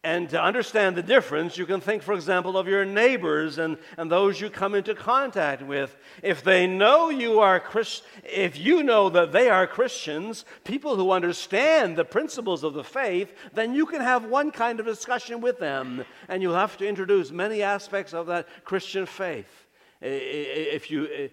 And 0.05 0.29
to 0.31 0.41
understand 0.41 0.97
the 0.97 1.01
difference, 1.01 1.57
you 1.57 1.65
can 1.65 1.79
think, 1.79 2.03
for 2.03 2.13
example, 2.13 2.57
of 2.57 2.67
your 2.67 2.83
neighbors 2.83 3.57
and, 3.57 3.77
and 3.97 4.11
those 4.11 4.41
you 4.41 4.49
come 4.49 4.75
into 4.75 4.93
contact 4.93 5.61
with. 5.61 5.95
If 6.21 6.43
they 6.43 6.67
know 6.67 7.09
you 7.09 7.39
are 7.39 7.57
Christ, 7.61 8.03
if 8.21 8.59
you 8.59 8.83
know 8.83 9.09
that 9.09 9.31
they 9.31 9.49
are 9.49 9.65
Christians, 9.65 10.43
people 10.65 10.97
who 10.97 11.11
understand 11.11 11.95
the 11.95 12.03
principles 12.03 12.65
of 12.65 12.73
the 12.73 12.83
faith, 12.83 13.33
then 13.53 13.73
you 13.73 13.85
can 13.85 14.01
have 14.01 14.25
one 14.25 14.51
kind 14.51 14.81
of 14.81 14.85
discussion 14.85 15.39
with 15.39 15.59
them, 15.59 16.03
and 16.27 16.41
you'll 16.41 16.53
have 16.53 16.75
to 16.77 16.87
introduce 16.87 17.31
many 17.31 17.61
aspects 17.61 18.13
of 18.13 18.27
that 18.27 18.47
Christian 18.65 19.05
faith. 19.05 19.67
If 20.01 20.91
you, 20.91 21.29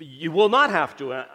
you 0.00 0.32
will 0.32 0.48
not 0.48 0.70
have 0.70 0.96
to 0.96 1.12
uh, 1.12 1.26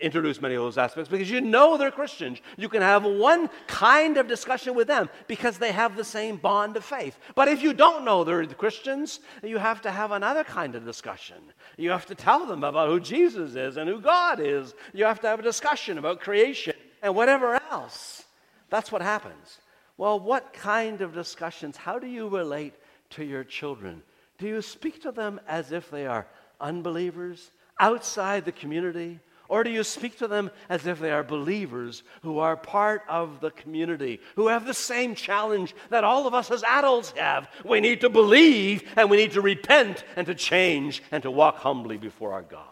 introduce 0.00 0.40
many 0.40 0.54
of 0.54 0.62
those 0.62 0.78
aspects 0.78 1.10
because 1.10 1.30
you 1.30 1.40
know 1.40 1.76
they're 1.76 1.90
Christians. 1.90 2.38
You 2.56 2.68
can 2.68 2.82
have 2.82 3.04
one 3.04 3.48
kind 3.66 4.16
of 4.16 4.28
discussion 4.28 4.74
with 4.74 4.86
them 4.86 5.08
because 5.26 5.58
they 5.58 5.72
have 5.72 5.96
the 5.96 6.04
same 6.04 6.36
bond 6.36 6.76
of 6.76 6.84
faith. 6.84 7.18
But 7.34 7.48
if 7.48 7.62
you 7.62 7.72
don't 7.72 8.04
know 8.04 8.24
they're 8.24 8.46
Christians, 8.46 9.20
you 9.42 9.58
have 9.58 9.80
to 9.82 9.90
have 9.90 10.12
another 10.12 10.44
kind 10.44 10.74
of 10.74 10.84
discussion. 10.84 11.36
You 11.76 11.90
have 11.90 12.06
to 12.06 12.14
tell 12.14 12.46
them 12.46 12.64
about 12.64 12.88
who 12.88 13.00
Jesus 13.00 13.54
is 13.54 13.76
and 13.76 13.88
who 13.88 14.00
God 14.00 14.40
is. 14.40 14.74
You 14.92 15.04
have 15.04 15.20
to 15.20 15.28
have 15.28 15.40
a 15.40 15.42
discussion 15.42 15.98
about 15.98 16.20
creation 16.20 16.76
and 17.02 17.14
whatever 17.14 17.60
else. 17.70 18.24
That's 18.70 18.92
what 18.92 19.02
happens. 19.02 19.58
Well, 19.96 20.20
what 20.20 20.52
kind 20.52 21.00
of 21.00 21.14
discussions? 21.14 21.76
How 21.76 21.98
do 21.98 22.06
you 22.06 22.28
relate 22.28 22.74
to 23.10 23.24
your 23.24 23.44
children? 23.44 24.02
Do 24.38 24.46
you 24.46 24.60
speak 24.60 25.02
to 25.02 25.12
them 25.12 25.40
as 25.48 25.72
if 25.72 25.90
they 25.90 26.06
are 26.06 26.26
unbelievers 26.60 27.50
outside 27.80 28.44
the 28.44 28.52
community? 28.52 29.20
Or 29.48 29.64
do 29.64 29.70
you 29.70 29.84
speak 29.84 30.18
to 30.18 30.28
them 30.28 30.50
as 30.68 30.86
if 30.86 30.98
they 30.98 31.10
are 31.10 31.22
believers 31.22 32.02
who 32.22 32.38
are 32.38 32.56
part 32.56 33.02
of 33.08 33.40
the 33.40 33.50
community, 33.50 34.20
who 34.34 34.48
have 34.48 34.66
the 34.66 34.74
same 34.74 35.14
challenge 35.14 35.74
that 35.90 36.04
all 36.04 36.26
of 36.26 36.34
us 36.34 36.50
as 36.50 36.62
adults 36.64 37.12
have? 37.16 37.48
We 37.64 37.80
need 37.80 38.00
to 38.00 38.08
believe 38.08 38.82
and 38.96 39.08
we 39.08 39.16
need 39.16 39.32
to 39.32 39.40
repent 39.40 40.04
and 40.16 40.26
to 40.26 40.34
change 40.34 41.02
and 41.12 41.22
to 41.22 41.30
walk 41.30 41.56
humbly 41.58 41.96
before 41.96 42.32
our 42.32 42.42
God. 42.42 42.64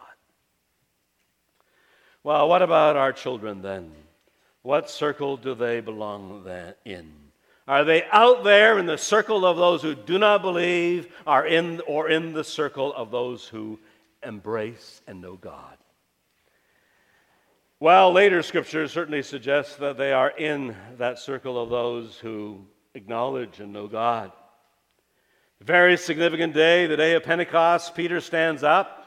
Well, 2.22 2.48
what 2.48 2.62
about 2.62 2.96
our 2.96 3.12
children 3.12 3.62
then? 3.62 3.92
What 4.62 4.88
circle 4.88 5.36
do 5.36 5.54
they 5.54 5.80
belong 5.80 6.48
in? 6.84 7.12
Are 7.68 7.84
they 7.84 8.04
out 8.10 8.44
there 8.44 8.78
in 8.78 8.86
the 8.86 8.98
circle 8.98 9.46
of 9.46 9.56
those 9.56 9.82
who 9.82 9.94
do 9.94 10.18
not 10.18 10.42
believe, 10.42 11.12
are 11.26 11.46
in, 11.46 11.80
or 11.86 12.08
in 12.08 12.32
the 12.32 12.44
circle 12.44 12.92
of 12.94 13.10
those 13.10 13.46
who 13.46 13.78
embrace 14.22 15.02
and 15.06 15.20
know 15.20 15.36
God? 15.36 15.76
While 17.78 18.12
later 18.12 18.42
scriptures 18.42 18.92
certainly 18.92 19.22
suggest 19.22 19.80
that 19.80 19.96
they 19.96 20.12
are 20.12 20.30
in 20.30 20.76
that 20.96 21.18
circle 21.18 21.60
of 21.60 21.70
those 21.70 22.16
who 22.18 22.66
acknowledge 22.94 23.58
and 23.58 23.72
know 23.72 23.88
God. 23.88 24.30
Very 25.60 25.96
significant 25.96 26.54
day, 26.54 26.86
the 26.86 26.96
day 26.96 27.14
of 27.14 27.24
Pentecost. 27.24 27.94
Peter 27.94 28.20
stands 28.20 28.62
up. 28.62 29.03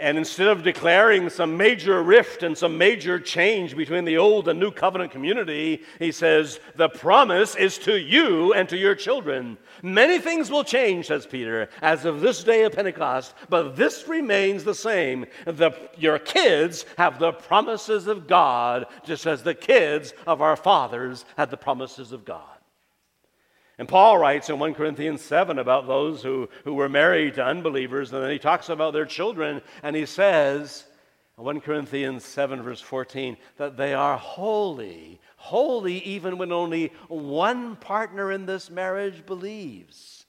And 0.00 0.16
instead 0.16 0.48
of 0.48 0.62
declaring 0.62 1.28
some 1.28 1.56
major 1.56 2.02
rift 2.02 2.42
and 2.42 2.56
some 2.56 2.78
major 2.78 3.20
change 3.20 3.76
between 3.76 4.06
the 4.06 4.16
old 4.16 4.48
and 4.48 4.58
new 4.58 4.70
covenant 4.70 5.12
community, 5.12 5.82
he 5.98 6.10
says, 6.10 6.58
The 6.74 6.88
promise 6.88 7.54
is 7.54 7.76
to 7.80 7.98
you 7.98 8.54
and 8.54 8.68
to 8.70 8.78
your 8.78 8.94
children. 8.94 9.58
Many 9.82 10.18
things 10.18 10.50
will 10.50 10.64
change, 10.64 11.06
says 11.08 11.26
Peter, 11.26 11.68
as 11.82 12.04
of 12.04 12.20
this 12.20 12.42
day 12.42 12.64
of 12.64 12.72
Pentecost, 12.72 13.34
but 13.48 13.76
this 13.76 14.08
remains 14.08 14.64
the 14.64 14.74
same. 14.74 15.26
The, 15.44 15.72
your 15.98 16.18
kids 16.18 16.86
have 16.96 17.18
the 17.18 17.32
promises 17.32 18.06
of 18.06 18.26
God, 18.26 18.86
just 19.04 19.26
as 19.26 19.42
the 19.42 19.54
kids 19.54 20.14
of 20.26 20.40
our 20.40 20.56
fathers 20.56 21.24
had 21.36 21.50
the 21.50 21.56
promises 21.56 22.12
of 22.12 22.24
God. 22.24 22.49
And 23.80 23.88
Paul 23.88 24.18
writes 24.18 24.50
in 24.50 24.58
1 24.58 24.74
Corinthians 24.74 25.22
7 25.22 25.58
about 25.58 25.86
those 25.86 26.22
who, 26.22 26.50
who 26.64 26.74
were 26.74 26.90
married 26.90 27.36
to 27.36 27.44
unbelievers, 27.46 28.12
and 28.12 28.22
then 28.22 28.30
he 28.30 28.38
talks 28.38 28.68
about 28.68 28.92
their 28.92 29.06
children, 29.06 29.62
and 29.82 29.96
he 29.96 30.04
says, 30.04 30.84
1 31.36 31.62
Corinthians 31.62 32.22
7, 32.22 32.60
verse 32.60 32.82
14, 32.82 33.38
that 33.56 33.78
they 33.78 33.94
are 33.94 34.18
holy, 34.18 35.18
holy 35.36 35.96
even 36.00 36.36
when 36.36 36.52
only 36.52 36.92
one 37.08 37.74
partner 37.74 38.30
in 38.30 38.44
this 38.44 38.68
marriage 38.68 39.24
believes. 39.24 40.19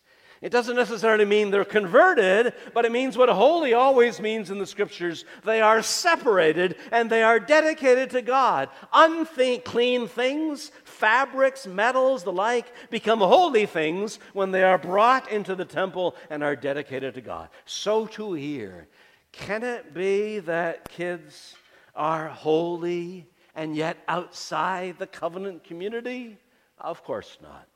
It 0.41 0.51
doesn't 0.51 0.75
necessarily 0.75 1.25
mean 1.25 1.51
they're 1.51 1.63
converted, 1.63 2.53
but 2.73 2.83
it 2.83 2.91
means 2.91 3.15
what 3.15 3.29
holy 3.29 3.75
always 3.75 4.19
means 4.19 4.49
in 4.49 4.57
the 4.57 4.65
scriptures. 4.65 5.23
They 5.45 5.61
are 5.61 5.83
separated 5.83 6.77
and 6.91 7.11
they 7.11 7.21
are 7.21 7.39
dedicated 7.39 8.09
to 8.11 8.23
God. 8.23 8.69
Unclean 8.91 10.07
things, 10.07 10.71
fabrics, 10.83 11.67
metals, 11.67 12.23
the 12.23 12.31
like, 12.31 12.73
become 12.89 13.19
holy 13.19 13.67
things 13.67 14.17
when 14.33 14.49
they 14.49 14.63
are 14.63 14.79
brought 14.79 15.29
into 15.31 15.53
the 15.53 15.65
temple 15.65 16.15
and 16.31 16.43
are 16.43 16.55
dedicated 16.55 17.13
to 17.13 17.21
God. 17.21 17.49
So 17.65 18.07
too 18.07 18.33
here. 18.33 18.87
Can 19.31 19.63
it 19.63 19.93
be 19.93 20.39
that 20.39 20.89
kids 20.89 21.53
are 21.95 22.29
holy 22.29 23.27
and 23.53 23.75
yet 23.75 23.97
outside 24.07 24.97
the 24.97 25.05
covenant 25.05 25.63
community? 25.63 26.39
Of 26.79 27.03
course 27.03 27.37
not. 27.43 27.67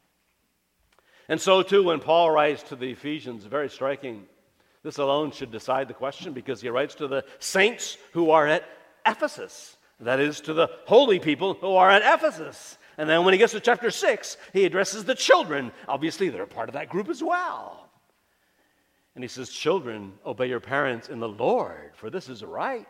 And 1.28 1.42
so, 1.42 1.64
too, 1.64 1.84
when 1.84 2.00
Paul 2.00 2.32
writes 2.32 2.64
to 2.64 2.76
the 2.76 2.92
Ephesians, 2.92 3.46
very 3.46 3.70
striking. 3.70 4.26
This 4.84 5.00
alone 5.00 5.32
should 5.32 5.52
decide 5.52 5.88
the 5.88 5.96
question 5.96 6.34
because 6.34 6.62
he 6.62 6.70
writes 6.70 6.96
to 6.96 7.08
the 7.08 7.26
saints 7.40 7.98
who 8.14 8.30
are 8.30 8.46
at 8.46 8.64
Ephesus. 9.06 9.78
That 10.00 10.20
is, 10.20 10.42
to 10.42 10.54
the 10.54 10.70
holy 10.86 11.20
people 11.20 11.56
who 11.56 11.76
are 11.76 11.90
at 11.90 12.04
Ephesus. 12.04 12.78
And 12.98 13.10
then 13.10 13.26
when 13.26 13.34
he 13.34 13.38
gets 13.38 13.54
to 13.54 13.60
chapter 13.60 13.90
6, 13.90 14.38
he 14.54 14.66
addresses 14.66 15.06
the 15.06 15.16
children. 15.16 15.72
Obviously, 15.88 16.30
they're 16.30 16.44
a 16.44 16.48
part 16.48 16.70
of 16.70 16.74
that 16.74 16.90
group 16.90 17.10
as 17.10 17.24
well. 17.24 17.90
And 19.16 19.24
he 19.24 19.28
says, 19.28 19.50
Children, 19.50 20.14
obey 20.26 20.48
your 20.48 20.60
parents 20.60 21.10
in 21.10 21.20
the 21.20 21.30
Lord, 21.30 21.92
for 21.96 22.10
this 22.10 22.30
is 22.30 22.44
right. 22.44 22.88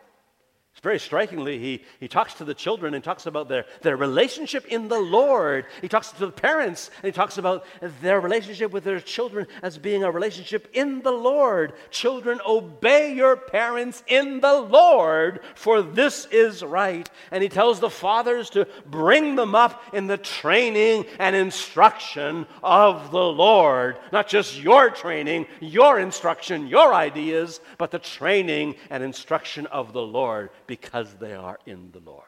Very 0.82 1.00
strikingly, 1.00 1.58
he, 1.58 1.84
he 2.00 2.08
talks 2.08 2.36
to 2.36 2.46
the 2.46 2.54
children 2.54 2.94
and 2.94 3.04
talks 3.04 3.26
about 3.26 3.48
their, 3.48 3.66
their 3.82 3.98
relationship 3.98 4.66
in 4.68 4.88
the 4.88 5.00
Lord. 5.00 5.66
He 5.82 5.88
talks 5.88 6.12
to 6.12 6.20
the 6.20 6.32
parents 6.32 6.92
and 6.98 7.06
he 7.06 7.12
talks 7.12 7.38
about 7.38 7.66
their 8.02 8.20
relationship 8.20 8.72
with 8.72 8.84
their 8.84 9.00
children 9.00 9.48
as 9.64 9.78
being 9.78 10.04
a 10.04 10.12
relationship 10.12 10.68
in 10.74 11.02
the 11.02 11.12
Lord. 11.12 11.74
Children, 11.92 12.40
obey 12.46 13.16
your 13.16 13.38
parents 13.38 14.04
in 14.08 14.42
the 14.42 14.54
Lord, 14.54 15.40
for 15.56 15.82
this 15.82 16.26
is 16.26 16.62
right. 16.62 17.10
And 17.32 17.42
he 17.42 17.50
tells 17.50 17.80
the 17.80 17.90
fathers 17.90 18.50
to 18.52 18.68
bring 18.86 19.36
them 19.36 19.56
up 19.56 19.82
in 19.94 20.08
the 20.08 20.18
training 20.18 21.06
and 21.20 21.36
instruction 21.36 22.46
of 22.62 23.12
the 23.12 23.24
Lord. 23.24 23.98
Not 24.12 24.28
just 24.28 24.62
your 24.62 24.90
training, 24.90 25.48
your 25.62 26.00
instruction, 26.00 26.68
your 26.68 26.94
ideas, 26.94 27.62
but 27.78 27.92
the 27.92 28.00
training 28.00 28.76
and 28.90 29.02
instruction 29.02 29.66
of 29.68 29.94
the 29.94 30.02
Lord 30.02 30.50
because 30.68 31.14
they 31.16 31.34
are 31.34 31.60
in 31.66 31.92
the 31.92 32.00
Lord. 32.00 32.24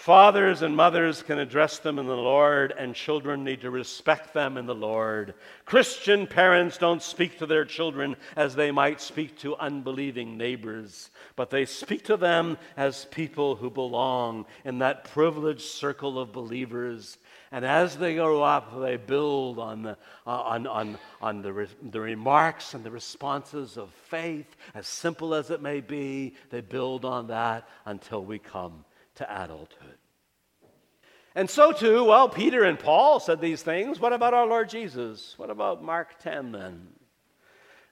Fathers 0.00 0.62
and 0.62 0.74
mothers 0.74 1.22
can 1.22 1.38
address 1.38 1.78
them 1.78 1.98
in 1.98 2.06
the 2.06 2.16
Lord, 2.16 2.72
and 2.78 2.94
children 2.94 3.44
need 3.44 3.60
to 3.60 3.70
respect 3.70 4.32
them 4.32 4.56
in 4.56 4.64
the 4.64 4.74
Lord. 4.74 5.34
Christian 5.66 6.26
parents 6.26 6.78
don't 6.78 7.02
speak 7.02 7.36
to 7.36 7.44
their 7.44 7.66
children 7.66 8.16
as 8.34 8.54
they 8.54 8.70
might 8.70 9.02
speak 9.02 9.36
to 9.40 9.56
unbelieving 9.56 10.38
neighbors, 10.38 11.10
but 11.36 11.50
they 11.50 11.66
speak 11.66 12.04
to 12.04 12.16
them 12.16 12.56
as 12.78 13.04
people 13.10 13.56
who 13.56 13.68
belong 13.68 14.46
in 14.64 14.78
that 14.78 15.04
privileged 15.04 15.60
circle 15.60 16.18
of 16.18 16.32
believers 16.32 17.18
and 17.52 17.64
as 17.64 17.96
they 17.96 18.14
grow 18.14 18.42
up, 18.42 18.80
they 18.80 18.96
build 18.96 19.58
on 19.58 19.82
the, 19.82 19.98
uh, 20.24 20.30
on, 20.30 20.66
on, 20.68 20.98
on 21.20 21.42
the, 21.42 21.52
re- 21.52 21.66
the 21.82 22.00
remarks 22.00 22.74
and 22.74 22.84
the 22.84 22.92
responses 22.92 23.76
of 23.76 23.90
faith, 24.08 24.56
as 24.72 24.86
simple 24.86 25.34
as 25.34 25.50
it 25.50 25.60
may 25.60 25.80
be. 25.80 26.34
They 26.50 26.60
build 26.60 27.04
on 27.04 27.26
that 27.26 27.68
until 27.86 28.24
we 28.24 28.38
come 28.38 28.84
to 29.16 29.42
adulthood. 29.42 29.98
And 31.34 31.50
so, 31.50 31.72
too, 31.72 32.04
well, 32.04 32.28
Peter 32.28 32.62
and 32.62 32.78
Paul 32.78 33.18
said 33.18 33.40
these 33.40 33.62
things. 33.62 33.98
What 33.98 34.12
about 34.12 34.34
our 34.34 34.46
Lord 34.46 34.68
Jesus? 34.68 35.34
What 35.36 35.50
about 35.50 35.82
Mark 35.82 36.20
10 36.20 36.52
then? 36.52 36.88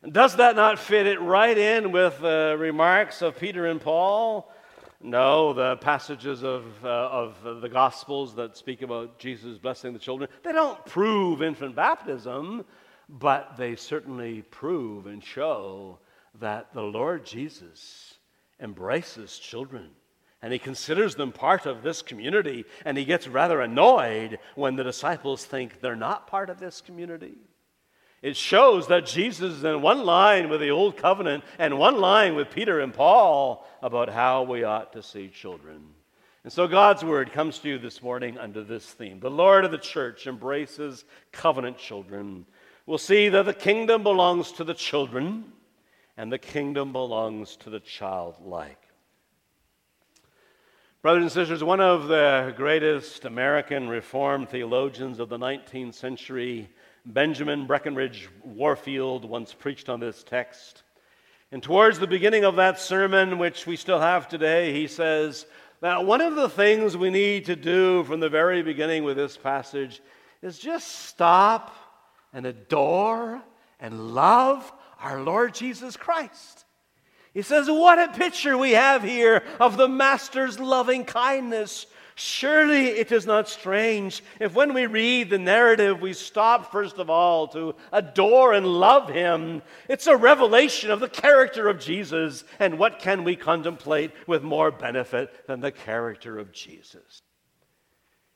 And 0.02 0.12
does 0.12 0.36
that 0.36 0.54
not 0.54 0.78
fit 0.78 1.06
it 1.06 1.20
right 1.20 1.58
in 1.58 1.90
with 1.90 2.20
the 2.20 2.56
remarks 2.56 3.22
of 3.22 3.36
Peter 3.36 3.66
and 3.66 3.80
Paul? 3.80 4.52
No, 5.00 5.52
the 5.52 5.76
passages 5.76 6.42
of, 6.42 6.64
uh, 6.84 6.88
of 6.88 7.60
the 7.60 7.68
Gospels 7.68 8.34
that 8.34 8.56
speak 8.56 8.82
about 8.82 9.18
Jesus 9.18 9.56
blessing 9.56 9.92
the 9.92 9.98
children, 9.98 10.28
they 10.42 10.52
don't 10.52 10.84
prove 10.86 11.40
infant 11.40 11.76
baptism, 11.76 12.64
but 13.08 13.56
they 13.56 13.76
certainly 13.76 14.42
prove 14.42 15.06
and 15.06 15.22
show 15.22 15.98
that 16.40 16.72
the 16.74 16.82
Lord 16.82 17.24
Jesus 17.24 18.18
embraces 18.60 19.38
children 19.38 19.90
and 20.42 20.52
he 20.52 20.58
considers 20.58 21.14
them 21.16 21.32
part 21.32 21.66
of 21.66 21.82
this 21.82 22.00
community, 22.02 22.64
and 22.84 22.96
he 22.96 23.04
gets 23.04 23.26
rather 23.26 23.60
annoyed 23.60 24.38
when 24.54 24.76
the 24.76 24.84
disciples 24.84 25.44
think 25.44 25.80
they're 25.80 25.96
not 25.96 26.28
part 26.28 26.48
of 26.48 26.60
this 26.60 26.80
community. 26.80 27.38
It 28.20 28.36
shows 28.36 28.88
that 28.88 29.06
Jesus 29.06 29.54
is 29.54 29.64
in 29.64 29.80
one 29.80 30.04
line 30.04 30.48
with 30.48 30.60
the 30.60 30.70
Old 30.70 30.96
Covenant 30.96 31.44
and 31.58 31.78
one 31.78 32.00
line 32.00 32.34
with 32.34 32.50
Peter 32.50 32.80
and 32.80 32.92
Paul 32.92 33.66
about 33.80 34.08
how 34.08 34.42
we 34.42 34.64
ought 34.64 34.92
to 34.94 35.02
see 35.02 35.28
children. 35.28 35.82
And 36.42 36.52
so 36.52 36.66
God's 36.66 37.04
word 37.04 37.32
comes 37.32 37.58
to 37.60 37.68
you 37.68 37.78
this 37.78 38.02
morning 38.02 38.38
under 38.38 38.64
this 38.64 38.84
theme. 38.86 39.20
The 39.20 39.30
Lord 39.30 39.64
of 39.64 39.70
the 39.70 39.78
church 39.78 40.26
embraces 40.26 41.04
covenant 41.30 41.78
children. 41.78 42.46
We'll 42.86 42.98
see 42.98 43.28
that 43.28 43.44
the 43.44 43.54
kingdom 43.54 44.02
belongs 44.02 44.50
to 44.52 44.64
the 44.64 44.74
children 44.74 45.52
and 46.16 46.32
the 46.32 46.38
kingdom 46.38 46.92
belongs 46.92 47.56
to 47.58 47.70
the 47.70 47.80
childlike. 47.80 48.82
Brothers 51.02 51.22
and 51.22 51.32
sisters, 51.32 51.62
one 51.62 51.80
of 51.80 52.08
the 52.08 52.52
greatest 52.56 53.24
American 53.24 53.88
Reformed 53.88 54.48
theologians 54.48 55.20
of 55.20 55.28
the 55.28 55.38
19th 55.38 55.94
century 55.94 56.68
Benjamin 57.04 57.66
Breckinridge 57.66 58.28
Warfield 58.44 59.24
once 59.24 59.54
preached 59.54 59.88
on 59.88 60.00
this 60.00 60.22
text. 60.22 60.82
And 61.50 61.62
towards 61.62 61.98
the 61.98 62.06
beginning 62.06 62.44
of 62.44 62.56
that 62.56 62.78
sermon, 62.78 63.38
which 63.38 63.66
we 63.66 63.76
still 63.76 64.00
have 64.00 64.28
today, 64.28 64.72
he 64.72 64.86
says 64.86 65.46
that 65.80 66.04
one 66.04 66.20
of 66.20 66.34
the 66.34 66.48
things 66.48 66.96
we 66.96 67.10
need 67.10 67.46
to 67.46 67.56
do 67.56 68.04
from 68.04 68.20
the 68.20 68.28
very 68.28 68.62
beginning 68.62 69.04
with 69.04 69.16
this 69.16 69.36
passage 69.36 70.00
is 70.42 70.58
just 70.58 71.06
stop 71.06 71.74
and 72.32 72.44
adore 72.44 73.42
and 73.80 74.14
love 74.14 74.70
our 75.00 75.22
Lord 75.22 75.54
Jesus 75.54 75.96
Christ. 75.96 76.64
He 77.32 77.42
says, 77.42 77.70
What 77.70 77.98
a 77.98 78.12
picture 78.16 78.58
we 78.58 78.72
have 78.72 79.02
here 79.02 79.42
of 79.60 79.76
the 79.76 79.88
Master's 79.88 80.58
loving 80.58 81.04
kindness 81.04 81.86
Surely 82.20 82.86
it 82.88 83.12
is 83.12 83.26
not 83.26 83.48
strange 83.48 84.24
if 84.40 84.52
when 84.52 84.74
we 84.74 84.86
read 84.86 85.30
the 85.30 85.38
narrative, 85.38 86.00
we 86.00 86.12
stop 86.12 86.72
first 86.72 86.98
of 86.98 87.08
all 87.08 87.46
to 87.46 87.76
adore 87.92 88.54
and 88.54 88.66
love 88.66 89.08
him. 89.08 89.62
It's 89.88 90.08
a 90.08 90.16
revelation 90.16 90.90
of 90.90 90.98
the 90.98 91.08
character 91.08 91.68
of 91.68 91.78
Jesus, 91.78 92.42
and 92.58 92.76
what 92.76 92.98
can 92.98 93.22
we 93.22 93.36
contemplate 93.36 94.10
with 94.26 94.42
more 94.42 94.72
benefit 94.72 95.46
than 95.46 95.60
the 95.60 95.70
character 95.70 96.40
of 96.40 96.50
Jesus? 96.50 97.22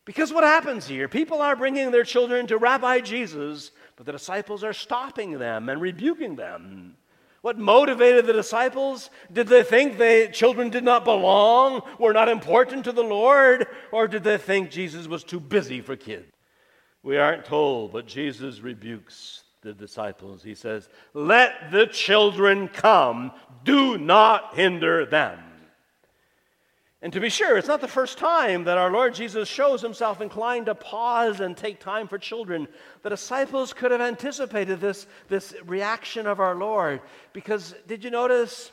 Because 0.04 0.32
what 0.32 0.44
happens 0.44 0.86
here? 0.86 1.08
People 1.08 1.42
are 1.42 1.56
bringing 1.56 1.90
their 1.90 2.04
children 2.04 2.46
to 2.46 2.58
Rabbi 2.58 3.00
Jesus, 3.00 3.72
but 3.96 4.06
the 4.06 4.12
disciples 4.12 4.62
are 4.62 4.72
stopping 4.72 5.40
them 5.40 5.68
and 5.68 5.80
rebuking 5.80 6.36
them. 6.36 6.96
What 7.42 7.58
motivated 7.58 8.26
the 8.26 8.32
disciples? 8.32 9.10
Did 9.32 9.48
they 9.48 9.64
think 9.64 9.98
the 9.98 10.30
children 10.32 10.70
did 10.70 10.84
not 10.84 11.04
belong, 11.04 11.82
were 11.98 12.12
not 12.12 12.28
important 12.28 12.84
to 12.84 12.92
the 12.92 13.02
Lord, 13.02 13.66
or 13.90 14.08
did 14.08 14.22
they 14.22 14.38
think 14.38 14.70
Jesus 14.70 15.08
was 15.08 15.24
too 15.24 15.40
busy 15.40 15.80
for 15.80 15.96
kids? 15.96 16.32
We 17.02 17.18
aren't 17.18 17.44
told, 17.44 17.92
but 17.92 18.06
Jesus 18.06 18.60
rebukes 18.60 19.42
the 19.62 19.72
disciples. 19.72 20.44
He 20.44 20.54
says, 20.54 20.88
Let 21.14 21.72
the 21.72 21.86
children 21.88 22.68
come, 22.68 23.32
do 23.64 23.98
not 23.98 24.54
hinder 24.54 25.04
them. 25.04 25.40
And 27.02 27.12
to 27.14 27.20
be 27.20 27.30
sure, 27.30 27.58
it's 27.58 27.66
not 27.66 27.80
the 27.80 27.88
first 27.88 28.16
time 28.16 28.62
that 28.64 28.78
our 28.78 28.90
Lord 28.90 29.14
Jesus 29.14 29.48
shows 29.48 29.82
himself 29.82 30.20
inclined 30.20 30.66
to 30.66 30.74
pause 30.76 31.40
and 31.40 31.56
take 31.56 31.80
time 31.80 32.06
for 32.06 32.16
children. 32.16 32.68
The 33.02 33.10
disciples 33.10 33.72
could 33.72 33.90
have 33.90 34.00
anticipated 34.00 34.80
this, 34.80 35.08
this 35.28 35.52
reaction 35.66 36.28
of 36.28 36.38
our 36.38 36.54
Lord. 36.54 37.00
Because 37.32 37.74
did 37.88 38.04
you 38.04 38.10
notice 38.10 38.70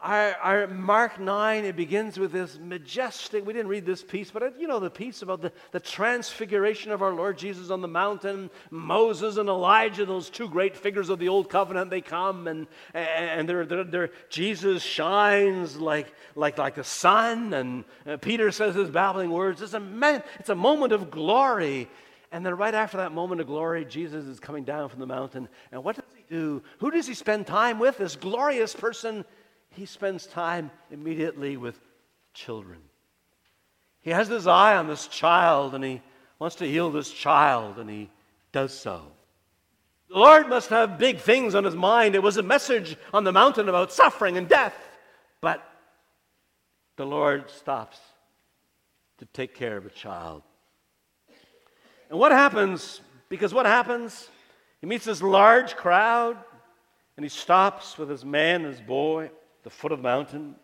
our, 0.00 0.36
our, 0.42 0.66
Mark 0.68 1.18
9, 1.18 1.64
it 1.64 1.74
begins 1.74 2.20
with 2.20 2.30
this 2.30 2.56
majestic, 2.56 3.44
we 3.44 3.52
didn't 3.52 3.66
read 3.66 3.84
this 3.84 4.02
piece, 4.02 4.30
but 4.30 4.44
it, 4.44 4.54
you 4.56 4.68
know 4.68 4.78
the 4.78 4.90
piece 4.90 5.22
about 5.22 5.42
the, 5.42 5.50
the 5.72 5.80
transfiguration 5.80 6.92
of 6.92 7.02
our 7.02 7.12
Lord 7.12 7.36
Jesus 7.36 7.70
on 7.70 7.80
the 7.80 7.88
mountain. 7.88 8.48
Moses 8.70 9.38
and 9.38 9.48
Elijah, 9.48 10.06
those 10.06 10.30
two 10.30 10.48
great 10.48 10.76
figures 10.76 11.08
of 11.08 11.18
the 11.18 11.28
old 11.28 11.50
covenant, 11.50 11.90
they 11.90 12.00
come 12.00 12.46
and, 12.46 12.68
and 12.94 13.48
they're, 13.48 13.66
they're, 13.66 13.84
they're, 13.84 14.10
Jesus 14.28 14.84
shines 14.84 15.76
like, 15.76 16.12
like, 16.36 16.58
like 16.58 16.76
the 16.76 16.84
sun. 16.84 17.52
And 17.52 17.84
uh, 18.06 18.18
Peter 18.18 18.52
says 18.52 18.76
his 18.76 18.90
babbling 18.90 19.30
words. 19.30 19.62
It's 19.62 19.74
a, 19.74 19.80
man, 19.80 20.22
it's 20.38 20.48
a 20.48 20.54
moment 20.54 20.92
of 20.92 21.10
glory. 21.10 21.88
And 22.30 22.46
then 22.46 22.56
right 22.56 22.74
after 22.74 22.98
that 22.98 23.10
moment 23.10 23.40
of 23.40 23.48
glory, 23.48 23.84
Jesus 23.84 24.26
is 24.26 24.38
coming 24.38 24.62
down 24.62 24.90
from 24.90 25.00
the 25.00 25.06
mountain. 25.06 25.48
And 25.72 25.82
what 25.82 25.96
does 25.96 26.04
he 26.14 26.22
do? 26.28 26.62
Who 26.78 26.92
does 26.92 27.08
he 27.08 27.14
spend 27.14 27.48
time 27.48 27.80
with? 27.80 27.98
This 27.98 28.14
glorious 28.14 28.74
person 28.74 29.24
he 29.78 29.86
spends 29.86 30.26
time 30.26 30.72
immediately 30.90 31.56
with 31.56 31.78
children. 32.34 32.80
He 34.00 34.10
has 34.10 34.26
his 34.26 34.48
eye 34.48 34.76
on 34.76 34.88
this 34.88 35.06
child 35.06 35.74
and 35.74 35.84
he 35.84 36.02
wants 36.40 36.56
to 36.56 36.66
heal 36.66 36.90
this 36.90 37.10
child, 37.10 37.78
and 37.78 37.88
he 37.90 38.10
does 38.52 38.72
so. 38.72 39.02
The 40.08 40.18
Lord 40.18 40.48
must 40.48 40.70
have 40.70 40.98
big 40.98 41.18
things 41.18 41.54
on 41.54 41.64
his 41.64 41.74
mind. 41.74 42.14
It 42.14 42.22
was 42.22 42.36
a 42.36 42.42
message 42.42 42.96
on 43.12 43.24
the 43.24 43.32
mountain 43.32 43.68
about 43.68 43.92
suffering 43.92 44.36
and 44.36 44.48
death, 44.48 44.74
but 45.40 45.62
the 46.96 47.06
Lord 47.06 47.50
stops 47.50 47.98
to 49.18 49.26
take 49.26 49.54
care 49.54 49.76
of 49.76 49.86
a 49.86 49.90
child. 49.90 50.42
And 52.10 52.18
what 52.18 52.32
happens? 52.32 53.00
Because 53.28 53.52
what 53.52 53.66
happens? 53.66 54.28
He 54.80 54.86
meets 54.86 55.04
this 55.04 55.22
large 55.22 55.76
crowd 55.76 56.36
and 57.16 57.24
he 57.24 57.28
stops 57.28 57.98
with 57.98 58.08
his 58.08 58.24
man 58.24 58.64
and 58.64 58.72
his 58.72 58.80
boy 58.80 59.30
the 59.68 59.74
foot 59.74 59.92
of 59.92 59.98
the 59.98 60.02
mountain. 60.02 60.54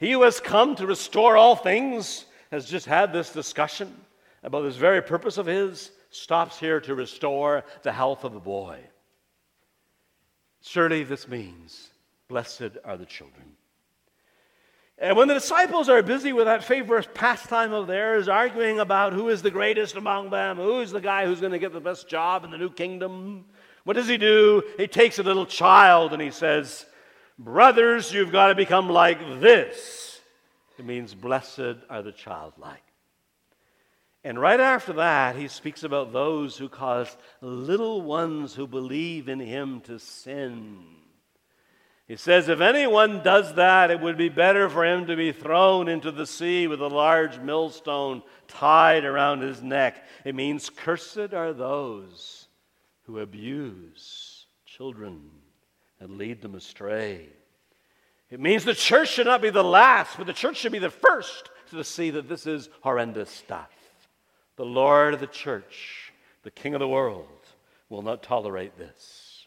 He 0.00 0.10
who 0.10 0.22
has 0.22 0.40
come 0.40 0.74
to 0.74 0.84
restore 0.84 1.36
all 1.36 1.54
things 1.54 2.24
has 2.50 2.66
just 2.66 2.84
had 2.84 3.12
this 3.12 3.32
discussion 3.32 3.94
about 4.42 4.62
this 4.62 4.74
very 4.74 5.00
purpose 5.00 5.38
of 5.38 5.46
his, 5.46 5.92
stops 6.10 6.58
here 6.58 6.80
to 6.80 6.96
restore 6.96 7.62
the 7.84 7.92
health 7.92 8.24
of 8.24 8.32
the 8.32 8.40
boy. 8.40 8.80
Surely 10.62 11.04
this 11.04 11.28
means, 11.28 11.90
blessed 12.26 12.70
are 12.84 12.96
the 12.96 13.06
children. 13.06 13.52
And 14.98 15.16
when 15.16 15.28
the 15.28 15.34
disciples 15.34 15.88
are 15.88 16.02
busy 16.02 16.32
with 16.32 16.46
that 16.46 16.64
favorite 16.64 17.14
pastime 17.14 17.72
of 17.72 17.86
theirs, 17.86 18.26
arguing 18.26 18.80
about 18.80 19.12
who 19.12 19.28
is 19.28 19.42
the 19.42 19.52
greatest 19.52 19.94
among 19.94 20.30
them, 20.30 20.56
who 20.56 20.80
is 20.80 20.90
the 20.90 21.00
guy 21.00 21.24
who's 21.24 21.38
going 21.38 21.52
to 21.52 21.60
get 21.60 21.72
the 21.72 21.78
best 21.78 22.08
job 22.08 22.44
in 22.44 22.50
the 22.50 22.58
new 22.58 22.70
kingdom, 22.70 23.44
what 23.84 23.94
does 23.94 24.08
he 24.08 24.16
do? 24.16 24.64
He 24.76 24.88
takes 24.88 25.20
a 25.20 25.22
little 25.22 25.46
child 25.46 26.12
and 26.12 26.20
he 26.20 26.32
says, 26.32 26.86
Brothers, 27.40 28.12
you've 28.12 28.32
got 28.32 28.48
to 28.48 28.54
become 28.54 28.90
like 28.90 29.40
this. 29.40 30.20
It 30.78 30.84
means, 30.84 31.14
blessed 31.14 31.76
are 31.88 32.02
the 32.02 32.12
childlike. 32.12 32.82
And 34.22 34.38
right 34.38 34.60
after 34.60 34.92
that, 34.92 35.36
he 35.36 35.48
speaks 35.48 35.82
about 35.82 36.12
those 36.12 36.58
who 36.58 36.68
cause 36.68 37.16
little 37.40 38.02
ones 38.02 38.54
who 38.54 38.66
believe 38.66 39.30
in 39.30 39.40
him 39.40 39.80
to 39.82 39.98
sin. 39.98 40.80
He 42.06 42.16
says, 42.16 42.50
If 42.50 42.60
anyone 42.60 43.22
does 43.22 43.54
that, 43.54 43.90
it 43.90 44.02
would 44.02 44.18
be 44.18 44.28
better 44.28 44.68
for 44.68 44.84
him 44.84 45.06
to 45.06 45.16
be 45.16 45.32
thrown 45.32 45.88
into 45.88 46.10
the 46.10 46.26
sea 46.26 46.66
with 46.66 46.82
a 46.82 46.88
large 46.88 47.38
millstone 47.38 48.22
tied 48.48 49.06
around 49.06 49.40
his 49.40 49.62
neck. 49.62 50.04
It 50.26 50.34
means, 50.34 50.68
Cursed 50.68 51.32
are 51.32 51.54
those 51.54 52.48
who 53.04 53.18
abuse 53.18 54.44
children 54.66 55.39
and 56.00 56.16
lead 56.16 56.40
them 56.42 56.54
astray. 56.54 57.28
It 58.30 58.40
means 58.40 58.64
the 58.64 58.74
church 58.74 59.10
should 59.10 59.26
not 59.26 59.42
be 59.42 59.50
the 59.50 59.64
last, 59.64 60.16
but 60.16 60.26
the 60.26 60.32
church 60.32 60.56
should 60.56 60.72
be 60.72 60.78
the 60.78 60.90
first 60.90 61.50
to 61.70 61.84
see 61.84 62.10
that 62.10 62.28
this 62.28 62.46
is 62.46 62.68
horrendous 62.80 63.30
stuff. 63.30 63.70
The 64.56 64.64
Lord 64.64 65.14
of 65.14 65.20
the 65.20 65.26
church, 65.26 66.12
the 66.42 66.50
King 66.50 66.74
of 66.74 66.80
the 66.80 66.88
world, 66.88 67.26
will 67.88 68.02
not 68.02 68.22
tolerate 68.22 68.76
this. 68.78 69.46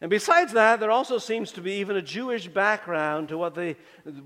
And 0.00 0.08
besides 0.08 0.54
that, 0.54 0.80
there 0.80 0.90
also 0.90 1.18
seems 1.18 1.52
to 1.52 1.60
be 1.60 1.74
even 1.74 1.96
a 1.96 2.02
Jewish 2.02 2.48
background 2.48 3.28
to 3.28 3.36
what 3.36 3.54
the, 3.54 3.76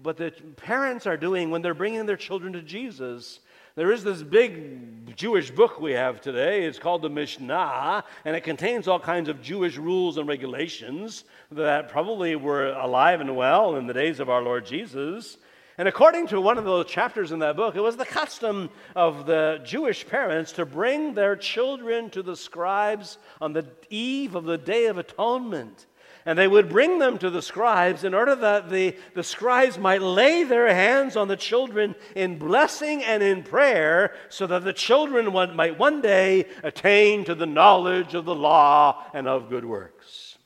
what 0.02 0.16
the 0.16 0.30
parents 0.56 1.06
are 1.06 1.16
doing 1.16 1.50
when 1.50 1.62
they're 1.62 1.74
bringing 1.74 2.06
their 2.06 2.16
children 2.16 2.52
to 2.52 2.62
Jesus. 2.62 3.40
There 3.76 3.90
is 3.90 4.04
this 4.04 4.22
big 4.22 5.16
Jewish 5.16 5.50
book 5.50 5.80
we 5.80 5.90
have 5.94 6.20
today. 6.20 6.62
It's 6.62 6.78
called 6.78 7.02
the 7.02 7.10
Mishnah, 7.10 8.04
and 8.24 8.36
it 8.36 8.42
contains 8.42 8.86
all 8.86 9.00
kinds 9.00 9.28
of 9.28 9.42
Jewish 9.42 9.76
rules 9.76 10.16
and 10.16 10.28
regulations 10.28 11.24
that 11.50 11.88
probably 11.88 12.36
were 12.36 12.68
alive 12.68 13.20
and 13.20 13.34
well 13.34 13.74
in 13.74 13.88
the 13.88 13.92
days 13.92 14.20
of 14.20 14.30
our 14.30 14.42
Lord 14.42 14.64
Jesus. 14.64 15.38
And 15.76 15.88
according 15.88 16.28
to 16.28 16.40
one 16.40 16.56
of 16.56 16.64
those 16.64 16.86
chapters 16.86 17.32
in 17.32 17.40
that 17.40 17.56
book, 17.56 17.74
it 17.74 17.80
was 17.80 17.96
the 17.96 18.04
custom 18.04 18.70
of 18.94 19.26
the 19.26 19.60
Jewish 19.64 20.06
parents 20.06 20.52
to 20.52 20.64
bring 20.64 21.14
their 21.14 21.34
children 21.34 22.10
to 22.10 22.22
the 22.22 22.36
scribes 22.36 23.18
on 23.40 23.54
the 23.54 23.66
eve 23.90 24.36
of 24.36 24.44
the 24.44 24.56
Day 24.56 24.86
of 24.86 24.98
Atonement 24.98 25.86
and 26.26 26.38
they 26.38 26.48
would 26.48 26.68
bring 26.68 26.98
them 26.98 27.18
to 27.18 27.28
the 27.28 27.42
scribes 27.42 28.04
in 28.04 28.14
order 28.14 28.34
that 28.34 28.70
the, 28.70 28.96
the 29.14 29.22
scribes 29.22 29.78
might 29.78 30.00
lay 30.00 30.44
their 30.44 30.72
hands 30.74 31.16
on 31.16 31.28
the 31.28 31.36
children 31.36 31.94
in 32.16 32.38
blessing 32.38 33.04
and 33.04 33.22
in 33.22 33.42
prayer 33.42 34.14
so 34.30 34.46
that 34.46 34.64
the 34.64 34.72
children 34.72 35.32
might 35.54 35.78
one 35.78 36.00
day 36.00 36.46
attain 36.62 37.24
to 37.24 37.34
the 37.34 37.46
knowledge 37.46 38.14
of 38.14 38.24
the 38.24 38.34
law 38.34 39.04
and 39.12 39.28
of 39.28 39.50
good 39.50 39.64
works. 39.64 40.38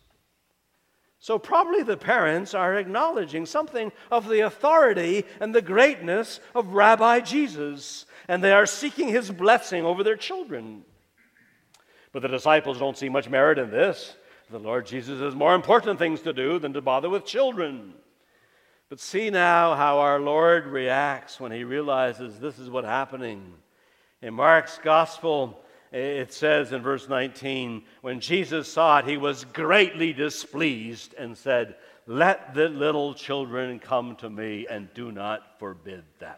So, 1.21 1.39
probably 1.39 1.83
the 1.83 1.99
parents 1.99 2.55
are 2.55 2.77
acknowledging 2.77 3.45
something 3.45 3.93
of 4.11 4.29
the 4.29 4.41
authority 4.41 5.27
and 5.41 5.55
the 5.55 5.61
greatness 5.61 6.41
of 6.55 6.73
Rabbi 6.73 7.21
Jesus, 7.21 8.07
and 8.29 8.43
they 8.43 8.53
are 8.53 8.65
seeking 8.65 9.09
his 9.09 9.31
blessing 9.31 9.85
over 9.85 10.03
their 10.03 10.17
children. 10.17 10.85
But 12.13 12.23
the 12.23 12.29
disciples 12.29 12.79
don't 12.79 12.97
see 12.97 13.11
much 13.11 13.29
merit 13.29 13.59
in 13.59 13.71
this. 13.71 14.17
The 14.51 14.59
Lord 14.59 14.87
Jesus 14.87 15.21
has 15.21 15.35
more 15.35 15.55
important 15.55 15.99
things 15.99 16.23
to 16.23 16.33
do 16.33 16.59
than 16.59 16.73
to 16.73 16.81
bother 16.81 17.11
with 17.11 17.27
children. 17.27 17.93
But 18.89 19.01
see 19.01 19.29
now 19.29 19.75
how 19.75 19.99
our 19.99 20.19
Lord 20.19 20.67
reacts 20.67 21.39
when 21.39 21.53
he 21.53 21.65
realizes 21.65 22.39
this 22.39 22.59
is 22.59 22.71
what's 22.71 22.87
happening. 22.87 23.53
In 24.23 24.33
Mark's 24.33 24.79
gospel, 24.83 25.61
it 25.93 26.33
says 26.33 26.73
in 26.73 26.83
verse 26.83 27.09
19, 27.09 27.83
when 28.01 28.21
Jesus 28.21 28.73
saw 28.73 28.99
it, 28.99 29.05
he 29.05 29.19
was 29.19 29.45
greatly 29.45 30.15
displeased 30.15 31.15
and 31.15 31.37
said, 31.37 31.77
Let 32.07 32.55
the 32.55 32.71
little 32.71 33.13
children 33.13 33.79
come 33.79 34.17
to 34.17 34.31
me 34.31 34.67
and 34.69 34.93
do 34.95 35.13
not 35.13 35.59
forbid 35.59 36.05
them. 36.19 36.37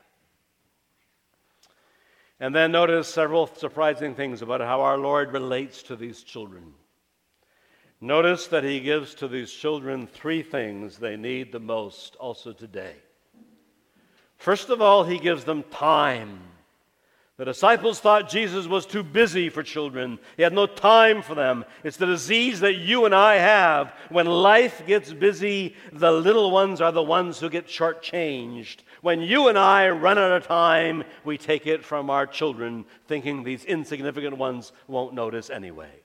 And 2.41 2.55
then 2.55 2.73
notice 2.73 3.07
several 3.07 3.47
surprising 3.47 4.15
things 4.15 4.43
about 4.43 4.61
how 4.61 4.81
our 4.81 4.99
Lord 4.99 5.33
relates 5.33 5.85
to 5.85 5.95
these 5.95 6.25
children. 6.25 6.75
Notice 8.01 8.47
that 8.47 8.65
he 8.65 8.81
gives 8.81 9.15
to 9.17 9.29
these 9.29 9.53
children 9.53 10.07
three 10.07 10.43
things 10.43 10.97
they 10.97 11.17
need 11.17 11.53
the 11.53 11.61
most 11.61 12.17
also 12.17 12.53
today. 12.53 12.95
First 14.39 14.71
of 14.71 14.81
all, 14.81 15.05
he 15.05 15.19
gives 15.19 15.45
them 15.45 15.65
time. 15.71 16.41
The 17.37 17.45
disciples 17.45 18.01
thought 18.01 18.29
Jesus 18.29 18.67
was 18.67 18.85
too 18.85 19.03
busy 19.03 19.49
for 19.49 19.63
children. 19.63 20.19
He 20.37 20.43
had 20.43 20.53
no 20.53 20.67
time 20.67 21.23
for 21.23 21.35
them. 21.35 21.65
It's 21.85 21.97
the 21.99 22.07
disease 22.07 22.61
that 22.61 22.77
you 22.77 23.05
and 23.05 23.15
I 23.15 23.37
have. 23.37 23.95
When 24.11 24.27
life 24.27 24.83
gets 24.87 25.13
busy, 25.13 25.75
the 25.93 26.13
little 26.13 26.51
ones 26.51 26.83
are 26.83 26.93
the 26.93 27.03
ones 27.03 27.39
who 27.39 27.49
get 27.49 27.67
shortchanged. 27.67 28.79
When 29.03 29.21
you 29.21 29.49
and 29.49 29.59
I 29.59 29.89
run 29.91 30.19
out 30.19 30.33
of 30.33 30.47
time, 30.47 31.05
we 31.25 31.39
take 31.39 31.67
it 31.67 31.85
from 31.85 32.11
our 32.11 32.27
children, 32.27 32.85
thinking 33.07 33.43
these 33.43 33.65
insignificant 33.65 34.37
ones 34.37 34.73
won't 34.87 35.15
notice 35.15 35.49
anyway. 35.49 36.03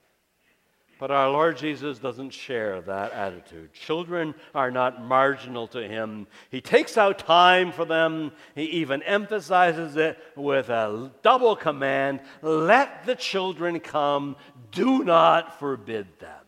But 0.98 1.10
our 1.10 1.28
Lord 1.28 1.58
Jesus 1.58 1.98
doesn't 1.98 2.30
share 2.30 2.80
that 2.80 3.12
attitude. 3.12 3.74
Children 3.74 4.34
are 4.54 4.70
not 4.70 5.02
marginal 5.02 5.66
to 5.68 5.86
him. 5.86 6.26
He 6.50 6.62
takes 6.62 6.96
out 6.96 7.18
time 7.18 7.70
for 7.70 7.84
them. 7.84 8.32
He 8.54 8.64
even 8.64 9.02
emphasizes 9.02 9.96
it 9.96 10.18
with 10.36 10.70
a 10.70 11.12
double 11.22 11.54
command 11.54 12.20
let 12.40 13.04
the 13.04 13.14
children 13.14 13.78
come, 13.80 14.36
do 14.70 15.04
not 15.04 15.58
forbid 15.58 16.06
them. 16.18 16.44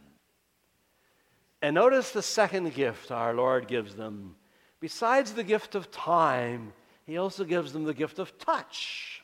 And 1.61 1.75
notice 1.75 2.13
the 2.13 2.23
second 2.23 2.73
gift 2.73 3.11
our 3.11 3.35
Lord 3.35 3.69
gives 3.69 3.95
them. 3.97 4.37
Besides 4.81 5.33
the 5.33 5.45
gift 5.45 5.75
of 5.75 5.91
time, 5.91 6.73
he 7.05 7.19
also 7.19 7.45
gives 7.45 7.73
them 7.73 7.85
the 7.85 7.95
gift 7.95 8.19
of 8.19 8.39
touch. 8.39 9.23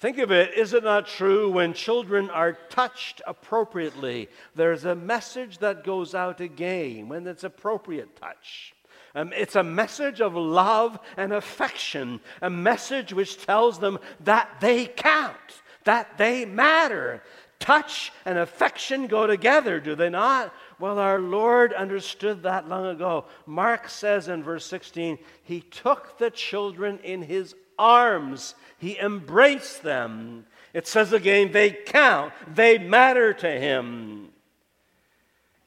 Think 0.00 0.16
of 0.16 0.32
it, 0.32 0.54
is 0.54 0.72
it 0.72 0.82
not 0.82 1.06
true 1.06 1.50
when 1.50 1.74
children 1.74 2.30
are 2.30 2.54
touched 2.70 3.20
appropriately, 3.26 4.30
there's 4.54 4.86
a 4.86 4.94
message 4.94 5.58
that 5.58 5.84
goes 5.84 6.14
out 6.14 6.40
again 6.40 7.06
when 7.06 7.26
it's 7.26 7.44
appropriate 7.44 8.16
touch. 8.16 8.74
Um, 9.14 9.30
it's 9.36 9.56
a 9.56 9.62
message 9.62 10.22
of 10.22 10.34
love 10.34 10.98
and 11.18 11.34
affection, 11.34 12.20
a 12.40 12.48
message 12.48 13.12
which 13.12 13.44
tells 13.44 13.78
them 13.78 13.98
that 14.20 14.48
they 14.60 14.86
count, 14.86 15.36
that 15.84 16.16
they 16.16 16.46
matter. 16.46 17.22
Touch 17.58 18.10
and 18.24 18.38
affection 18.38 19.06
go 19.06 19.26
together, 19.26 19.80
do 19.80 19.94
they 19.94 20.08
not? 20.08 20.54
Well, 20.78 20.98
our 20.98 21.18
Lord 21.18 21.74
understood 21.74 22.42
that 22.44 22.66
long 22.66 22.86
ago. 22.86 23.26
Mark 23.44 23.90
says 23.90 24.28
in 24.28 24.42
verse 24.42 24.64
16, 24.64 25.18
He 25.42 25.60
took 25.60 26.16
the 26.16 26.30
children 26.30 26.98
in 27.04 27.20
His 27.20 27.54
arms, 27.80 28.54
He 28.78 28.98
embraced 28.98 29.82
them. 29.82 30.46
It 30.72 30.86
says 30.86 31.12
again, 31.12 31.50
they 31.50 31.70
count, 31.70 32.32
they 32.54 32.78
matter 32.78 33.32
to 33.32 33.50
Him. 33.50 34.28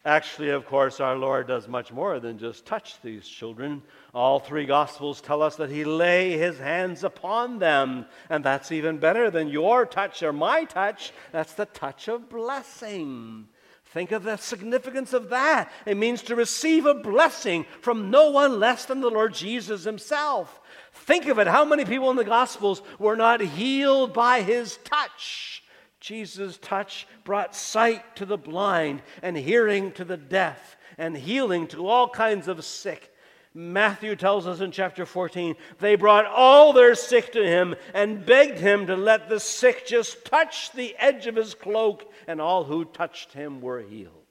Actually, 0.05 0.49
of 0.49 0.65
course, 0.65 0.99
our 0.99 1.15
Lord 1.15 1.47
does 1.47 1.69
much 1.69 1.91
more 1.91 2.19
than 2.19 2.37
just 2.37 2.65
touch 2.65 3.01
these 3.01 3.25
children. 3.25 3.81
All 4.13 4.37
three 4.37 4.65
Gospels 4.65 5.21
tell 5.21 5.41
us 5.41 5.55
that 5.55 5.69
He 5.69 5.85
lay 5.85 6.37
His 6.37 6.59
hands 6.59 7.05
upon 7.05 7.59
them. 7.59 8.05
And 8.29 8.43
that's 8.43 8.73
even 8.73 8.97
better 8.97 9.31
than 9.31 9.47
your 9.47 9.85
touch 9.85 10.21
or 10.21 10.33
my 10.33 10.65
touch. 10.65 11.13
That's 11.31 11.53
the 11.53 11.67
touch 11.67 12.09
of 12.09 12.29
blessing. 12.29 13.47
Think 13.85 14.11
of 14.11 14.23
the 14.23 14.35
significance 14.35 15.13
of 15.13 15.29
that. 15.29 15.71
It 15.85 15.95
means 15.95 16.23
to 16.23 16.35
receive 16.35 16.85
a 16.85 16.95
blessing 16.95 17.65
from 17.79 18.09
no 18.09 18.31
one 18.31 18.59
less 18.59 18.83
than 18.83 18.99
the 18.99 19.09
Lord 19.09 19.33
Jesus 19.33 19.85
Himself. 19.85 20.59
Think 20.93 21.27
of 21.27 21.39
it 21.39 21.47
how 21.47 21.65
many 21.65 21.85
people 21.85 22.09
in 22.11 22.15
the 22.15 22.23
Gospels 22.23 22.81
were 22.97 23.15
not 23.15 23.41
healed 23.41 24.13
by 24.13 24.41
His 24.41 24.77
touch? 24.83 25.63
Jesus' 25.99 26.57
touch 26.57 27.07
brought 27.23 27.55
sight 27.55 28.15
to 28.17 28.25
the 28.25 28.37
blind 28.37 29.01
and 29.21 29.35
hearing 29.35 29.91
to 29.93 30.05
the 30.05 30.17
deaf 30.17 30.77
and 30.97 31.15
healing 31.15 31.67
to 31.67 31.87
all 31.87 32.09
kinds 32.09 32.47
of 32.47 32.63
sick. 32.63 33.13
Matthew 33.53 34.15
tells 34.15 34.47
us 34.47 34.61
in 34.61 34.71
chapter 34.71 35.05
14, 35.05 35.55
they 35.79 35.95
brought 35.95 36.25
all 36.25 36.73
their 36.73 36.95
sick 36.95 37.31
to 37.33 37.45
him 37.45 37.75
and 37.93 38.25
begged 38.25 38.57
him 38.57 38.87
to 38.87 38.95
let 38.95 39.29
the 39.29 39.39
sick 39.39 39.85
just 39.85 40.25
touch 40.25 40.71
the 40.71 40.95
edge 40.97 41.27
of 41.27 41.35
his 41.35 41.53
cloak, 41.53 42.11
and 42.27 42.41
all 42.41 42.63
who 42.63 42.83
touched 42.83 43.31
him 43.33 43.61
were 43.61 43.81
healed. 43.81 44.23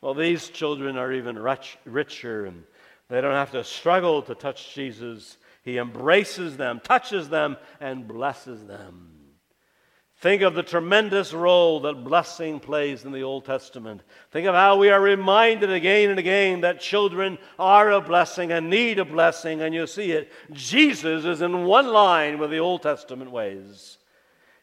Well, 0.00 0.14
these 0.14 0.48
children 0.48 0.96
are 0.96 1.12
even 1.12 1.38
rich, 1.38 1.78
richer, 1.84 2.46
and 2.46 2.64
they 3.08 3.20
don't 3.20 3.32
have 3.32 3.50
to 3.52 3.64
struggle 3.64 4.22
to 4.22 4.34
touch 4.34 4.74
Jesus. 4.74 5.38
He 5.68 5.76
embraces 5.76 6.56
them, 6.56 6.80
touches 6.82 7.28
them, 7.28 7.58
and 7.78 8.08
blesses 8.08 8.64
them. 8.64 9.10
Think 10.16 10.40
of 10.40 10.54
the 10.54 10.62
tremendous 10.62 11.34
role 11.34 11.80
that 11.80 12.04
blessing 12.04 12.58
plays 12.58 13.04
in 13.04 13.12
the 13.12 13.22
Old 13.22 13.44
Testament. 13.44 14.00
Think 14.30 14.46
of 14.46 14.54
how 14.54 14.78
we 14.78 14.88
are 14.88 15.00
reminded 15.00 15.70
again 15.70 16.08
and 16.08 16.18
again 16.18 16.62
that 16.62 16.80
children 16.80 17.36
are 17.58 17.90
a 17.90 18.00
blessing 18.00 18.50
and 18.50 18.70
need 18.70 18.98
a 18.98 19.04
blessing, 19.04 19.60
and 19.60 19.74
you 19.74 19.86
see 19.86 20.12
it. 20.12 20.32
Jesus 20.52 21.26
is 21.26 21.42
in 21.42 21.66
one 21.66 21.88
line 21.88 22.38
with 22.38 22.50
the 22.50 22.60
Old 22.60 22.82
Testament 22.82 23.30
ways. 23.30 23.98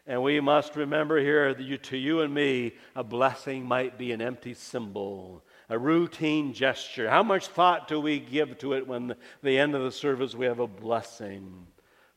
And 0.08 0.24
we 0.24 0.40
must 0.40 0.76
remember 0.76 1.20
here 1.20 1.54
that 1.54 1.64
you, 1.64 1.78
to 1.78 1.98
you 1.98 2.22
and 2.22 2.34
me, 2.34 2.74
a 2.96 3.04
blessing 3.04 3.64
might 3.64 4.00
be 4.00 4.12
an 4.12 4.24
empty 4.24 4.56
symbol, 4.56 5.44
a 5.70 5.78
routine 5.78 6.54
gesture. 6.54 7.10
How 7.10 7.24
much 7.24 7.48
thought 7.48 7.88
do 7.88 8.00
we 8.00 8.20
give 8.20 8.58
to 8.60 8.74
it 8.74 8.88
when 8.88 9.16
the 9.42 9.58
end 9.58 9.76
of 9.76 9.84
the 9.84 9.92
service 9.92 10.36
we 10.36 10.46
have 10.46 10.60
a 10.60 10.68
blessing? 10.68 11.68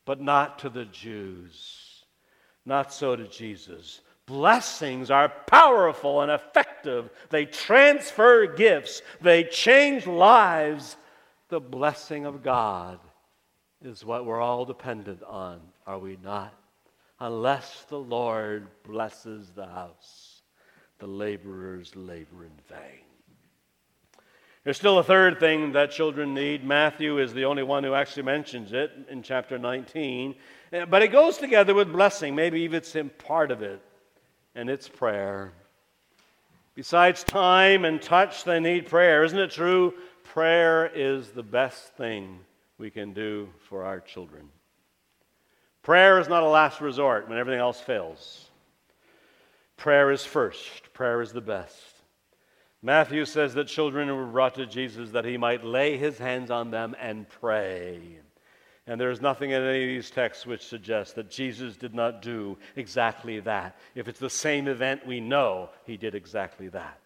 But 0.05 0.21
not 0.21 0.59
to 0.61 0.69
the 0.69 0.85
Jews. 0.87 2.05
Not 2.65 2.93
so 2.93 3.17
to 3.17 3.27
Jesus. 3.27 4.01
Blessings 4.27 5.11
are 5.11 5.31
powerful 5.47 6.21
and 6.21 6.31
effective. 6.31 7.11
They 7.31 7.47
transfer 7.47 8.47
gifts, 8.47 9.03
they 9.21 9.45
change 9.45 10.07
lives. 10.07 10.97
The 11.49 11.61
blessing 11.61 12.27
of 12.27 12.43
God 12.43 12.99
is 13.83 14.05
what 14.05 14.27
we're 14.27 14.41
all 14.41 14.67
dependent 14.67 15.23
on, 15.23 15.61
are 15.87 15.99
we 15.99 16.19
not? 16.23 16.53
Unless 17.21 17.87
the 17.89 17.99
Lord 17.99 18.69
blesses 18.85 19.51
the 19.55 19.67
house, 19.67 20.43
the 20.99 21.07
laborers 21.07 21.97
labor 21.97 22.45
in 22.45 22.53
vain. 22.69 23.08
There's 24.69 24.77
still 24.77 24.99
a 24.99 25.03
third 25.03 25.41
thing 25.41 25.73
that 25.73 25.93
children 25.93 26.35
need. 26.35 26.63
Matthew 26.63 27.21
is 27.21 27.33
the 27.33 27.47
only 27.47 27.63
one 27.63 27.85
who 27.85 27.95
actually 27.95 28.25
mentions 28.25 28.75
it 28.75 28.93
in 29.09 29.23
chapter 29.23 29.59
19. 29.59 30.35
Eh, 30.73 30.85
but 30.85 31.01
it 31.01 31.09
goes 31.09 31.39
together 31.39 31.73
with 31.73 31.91
blessing. 31.91 32.35
Maybe 32.35 32.61
even 32.61 32.77
it's 32.77 32.95
in 32.95 33.09
part 33.09 33.51
of 33.51 33.63
it, 33.63 33.81
and 34.55 34.69
it's 34.69 34.87
prayer. 34.87 35.55
Besides 36.75 37.25
time 37.25 37.87
and 37.87 38.03
touch, 38.03 38.45
they 38.45 38.61
need 38.61 38.89
prayer. 38.89 39.25
Isn't 39.25 39.39
it 39.39 39.53
true? 39.53 39.95
Prayer 40.23 40.91
is 40.95 41.31
the 41.31 41.43
best 41.43 41.97
thing 41.97 42.39
we 42.77 42.91
can 42.91 43.15
do 43.15 43.49
for 43.71 43.85
our 43.85 44.01
children. 44.01 44.51
Prayer 45.83 46.21
is 46.21 46.29
not 46.29 46.43
a 46.43 46.47
last 46.47 46.83
resort 46.83 47.27
when 47.27 47.39
everything 47.39 47.61
else 47.61 47.81
fails. 47.81 48.51
Prayer 49.79 50.11
is 50.11 50.27
first, 50.27 50.93
prayer 50.93 51.23
is 51.23 51.33
the 51.33 51.41
best. 51.41 51.98
Matthew 52.83 53.25
says 53.25 53.55
that 53.55 53.67
children 53.67 54.15
were 54.15 54.27
brought 54.27 54.55
to 54.55 54.67
Jesus 54.67 55.11
that 55.11 55.25
he 55.25 55.37
might 55.37 55.65
lay 55.65 55.97
his 55.97 56.19
hands 56.19 56.51
on 56.51 56.71
them 56.71 56.95
and 57.01 57.29
pray. 57.29 58.21
And 58.87 59.01
there's 59.01 59.21
nothing 59.21 59.51
in 59.51 59.63
any 59.63 59.83
of 59.83 59.89
these 59.89 60.11
texts 60.11 60.47
which 60.47 60.67
suggests 60.67 61.13
that 61.15 61.31
Jesus 61.31 61.77
did 61.77 61.95
not 61.95 62.23
do 62.23 62.57
exactly 62.77 63.41
that. 63.41 63.77
If 63.95 64.09
it's 64.09 64.21
the 64.21 64.31
same 64.31 64.69
event, 64.69 65.07
we 65.07 65.21
know 65.21 65.71
he 65.85 65.97
did 65.97 66.15
exactly 66.15 66.69
that. 66.69 66.99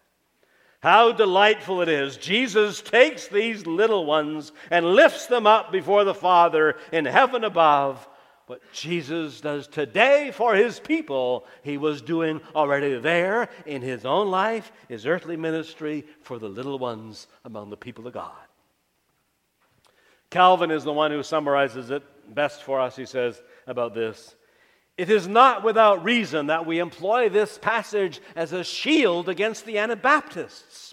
How 0.79 1.11
delightful 1.11 1.81
it 1.81 1.89
is. 1.89 2.17
Jesus 2.17 2.81
takes 2.81 3.27
these 3.27 3.65
little 3.65 4.05
ones 4.05 4.51
and 4.69 4.85
lifts 4.85 5.27
them 5.27 5.47
up 5.47 5.71
before 5.71 6.03
the 6.03 6.13
Father 6.13 6.75
in 6.91 7.05
heaven 7.05 7.43
above. 7.43 8.07
What 8.47 8.61
Jesus 8.73 9.39
does 9.39 9.67
today 9.67 10.31
for 10.33 10.53
his 10.53 10.79
people, 10.79 11.45
he 11.63 11.77
was 11.77 12.01
doing 12.01 12.41
already 12.53 12.99
there 12.99 13.49
in 13.65 13.81
his 13.81 14.05
own 14.05 14.29
life, 14.29 14.71
his 14.89 15.05
earthly 15.05 15.37
ministry 15.37 16.05
for 16.21 16.37
the 16.39 16.49
little 16.49 16.77
ones 16.77 17.27
among 17.45 17.69
the 17.69 17.77
people 17.77 18.05
of 18.05 18.13
God. 18.13 18.31
Calvin 20.29 20.71
is 20.71 20.83
the 20.83 20.91
one 20.91 21.11
who 21.11 21.23
summarizes 21.23 21.89
it 21.89 22.03
best 22.33 22.63
for 22.63 22.81
us. 22.81 22.95
He 22.95 23.05
says 23.05 23.41
about 23.67 23.93
this 23.93 24.35
It 24.97 25.09
is 25.09 25.27
not 25.27 25.63
without 25.63 26.03
reason 26.03 26.47
that 26.47 26.65
we 26.65 26.79
employ 26.79 27.29
this 27.29 27.57
passage 27.57 28.19
as 28.35 28.51
a 28.51 28.63
shield 28.63 29.29
against 29.29 29.65
the 29.65 29.77
Anabaptists. 29.77 30.92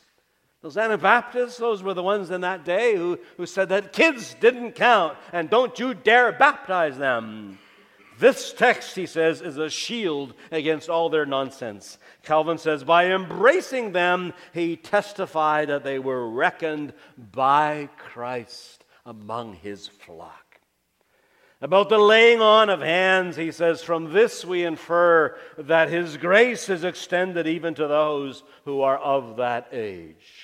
Those 0.63 0.77
Anabaptists, 0.77 1.57
those 1.57 1.83
were 1.83 1.95
the 1.95 2.03
ones 2.03 2.31
in 2.31 2.43
that 2.43 2.65
day 2.65 2.95
who, 2.95 3.19
who 3.39 3.47
said 3.47 3.71
that 3.71 3.95
kids 3.95 4.35
didn't 4.41 4.73
count 4.73 5.17
and 5.33 5.49
don't 5.49 5.79
you 5.79 5.95
dare 5.95 6.33
baptize 6.33 6.99
them. 6.99 7.59
This 8.19 8.53
text, 8.53 8.95
he 8.97 9.07
says, 9.07 9.41
is 9.41 9.57
a 9.57 9.71
shield 9.71 10.35
against 10.53 10.91
all 10.91 11.09
their 11.09 11.25
nonsense. 11.25 11.97
Calvin 12.23 12.59
says, 12.59 12.85
by 12.85 13.07
embracing 13.07 13.93
them, 13.93 14.35
he 14.53 14.77
testified 14.77 15.71
that 15.71 15.85
they 15.85 15.99
were 15.99 16.29
reckoned 16.29 16.93
by 17.17 17.89
Christ 17.97 18.85
among 19.07 19.55
his 19.55 19.89
flock. 19.89 20.51
About 21.63 21.91
the 21.91 21.99
laying 21.99 22.41
on 22.41 22.71
of 22.71 22.81
hands, 22.81 23.37
he 23.37 23.53
says, 23.53 23.83
From 23.83 24.13
this 24.13 24.47
we 24.47 24.65
infer 24.65 25.37
that 25.59 25.91
his 25.91 26.17
grace 26.17 26.71
is 26.71 26.85
extended 26.85 27.47
even 27.47 27.75
to 27.75 27.87
those 27.87 28.43
who 28.65 28.81
are 28.81 28.97
of 28.97 29.37
that 29.37 29.69
age. 29.71 30.40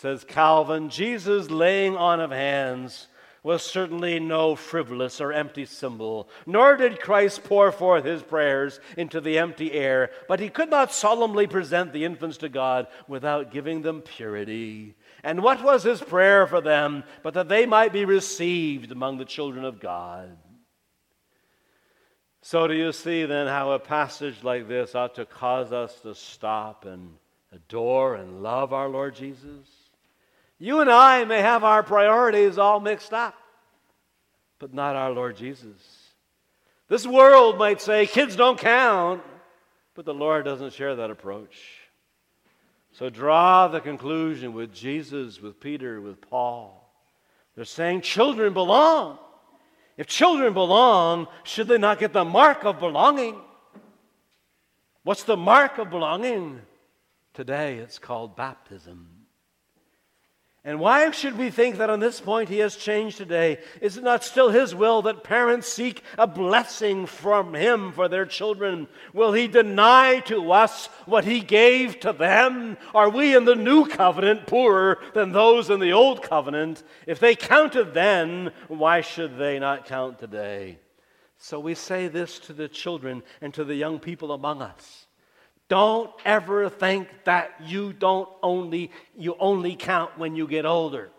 Says 0.00 0.24
Calvin, 0.24 0.88
Jesus' 0.88 1.50
laying 1.50 1.94
on 1.94 2.20
of 2.20 2.30
hands 2.30 3.08
was 3.42 3.62
certainly 3.62 4.18
no 4.18 4.56
frivolous 4.56 5.20
or 5.20 5.30
empty 5.30 5.66
symbol, 5.66 6.30
nor 6.46 6.78
did 6.78 7.02
Christ 7.02 7.44
pour 7.44 7.70
forth 7.70 8.06
his 8.06 8.22
prayers 8.22 8.80
into 8.96 9.20
the 9.20 9.36
empty 9.36 9.72
air, 9.72 10.10
but 10.26 10.40
he 10.40 10.48
could 10.48 10.70
not 10.70 10.90
solemnly 10.90 11.46
present 11.46 11.92
the 11.92 12.06
infants 12.06 12.38
to 12.38 12.48
God 12.48 12.86
without 13.08 13.52
giving 13.52 13.82
them 13.82 14.00
purity. 14.00 14.94
And 15.22 15.42
what 15.42 15.62
was 15.62 15.82
his 15.82 16.00
prayer 16.00 16.46
for 16.46 16.62
them 16.62 17.04
but 17.22 17.34
that 17.34 17.50
they 17.50 17.66
might 17.66 17.92
be 17.92 18.06
received 18.06 18.92
among 18.92 19.18
the 19.18 19.26
children 19.26 19.66
of 19.66 19.80
God? 19.80 20.34
So, 22.40 22.66
do 22.66 22.72
you 22.72 22.92
see 22.92 23.26
then 23.26 23.48
how 23.48 23.72
a 23.72 23.78
passage 23.78 24.42
like 24.42 24.66
this 24.66 24.94
ought 24.94 25.16
to 25.16 25.26
cause 25.26 25.72
us 25.72 26.00
to 26.00 26.14
stop 26.14 26.86
and 26.86 27.16
adore 27.52 28.14
and 28.14 28.42
love 28.42 28.72
our 28.72 28.88
Lord 28.88 29.14
Jesus? 29.14 29.79
You 30.62 30.80
and 30.80 30.90
I 30.90 31.24
may 31.24 31.40
have 31.40 31.64
our 31.64 31.82
priorities 31.82 32.58
all 32.58 32.80
mixed 32.80 33.14
up, 33.14 33.34
but 34.58 34.74
not 34.74 34.94
our 34.94 35.10
Lord 35.10 35.36
Jesus. 35.36 36.12
This 36.86 37.06
world 37.06 37.56
might 37.56 37.80
say 37.80 38.06
kids 38.06 38.36
don't 38.36 38.58
count, 38.58 39.22
but 39.94 40.04
the 40.04 40.12
Lord 40.12 40.44
doesn't 40.44 40.74
share 40.74 40.96
that 40.96 41.10
approach. 41.10 41.78
So 42.92 43.08
draw 43.08 43.68
the 43.68 43.80
conclusion 43.80 44.52
with 44.52 44.74
Jesus, 44.74 45.40
with 45.40 45.58
Peter, 45.60 45.98
with 45.98 46.20
Paul. 46.20 46.92
They're 47.56 47.64
saying 47.64 48.02
children 48.02 48.52
belong. 48.52 49.18
If 49.96 50.08
children 50.08 50.52
belong, 50.52 51.26
should 51.42 51.68
they 51.68 51.78
not 51.78 51.98
get 51.98 52.12
the 52.12 52.24
mark 52.24 52.64
of 52.64 52.80
belonging? 52.80 53.40
What's 55.04 55.22
the 55.22 55.38
mark 55.38 55.78
of 55.78 55.88
belonging? 55.88 56.60
Today 57.32 57.78
it's 57.78 57.98
called 57.98 58.36
baptism. 58.36 59.19
And 60.62 60.78
why 60.78 61.10
should 61.10 61.38
we 61.38 61.48
think 61.48 61.78
that 61.78 61.88
on 61.88 62.00
this 62.00 62.20
point 62.20 62.50
he 62.50 62.58
has 62.58 62.76
changed 62.76 63.16
today? 63.16 63.58
Is 63.80 63.96
it 63.96 64.04
not 64.04 64.22
still 64.22 64.50
his 64.50 64.74
will 64.74 65.00
that 65.02 65.24
parents 65.24 65.66
seek 65.66 66.02
a 66.18 66.26
blessing 66.26 67.06
from 67.06 67.54
him 67.54 67.92
for 67.92 68.08
their 68.08 68.26
children? 68.26 68.86
Will 69.14 69.32
he 69.32 69.48
deny 69.48 70.20
to 70.26 70.52
us 70.52 70.88
what 71.06 71.24
he 71.24 71.40
gave 71.40 71.98
to 72.00 72.12
them? 72.12 72.76
Are 72.94 73.08
we 73.08 73.34
in 73.34 73.46
the 73.46 73.54
new 73.54 73.86
covenant 73.86 74.46
poorer 74.46 74.98
than 75.14 75.32
those 75.32 75.70
in 75.70 75.80
the 75.80 75.94
old 75.94 76.22
covenant? 76.22 76.82
If 77.06 77.20
they 77.20 77.36
counted 77.36 77.94
then, 77.94 78.52
why 78.68 79.00
should 79.00 79.38
they 79.38 79.58
not 79.58 79.86
count 79.86 80.18
today? 80.18 80.78
So 81.38 81.58
we 81.58 81.74
say 81.74 82.08
this 82.08 82.38
to 82.40 82.52
the 82.52 82.68
children 82.68 83.22
and 83.40 83.54
to 83.54 83.64
the 83.64 83.74
young 83.74 83.98
people 83.98 84.30
among 84.30 84.60
us. 84.60 85.06
Don't 85.70 86.10
ever 86.24 86.68
think 86.68 87.08
that 87.24 87.52
you 87.64 87.92
don't 87.92 88.28
only 88.42 88.90
you 89.16 89.36
only 89.38 89.76
count 89.76 90.18
when 90.18 90.34
you 90.34 90.48
get 90.48 90.66
older. 90.66 91.10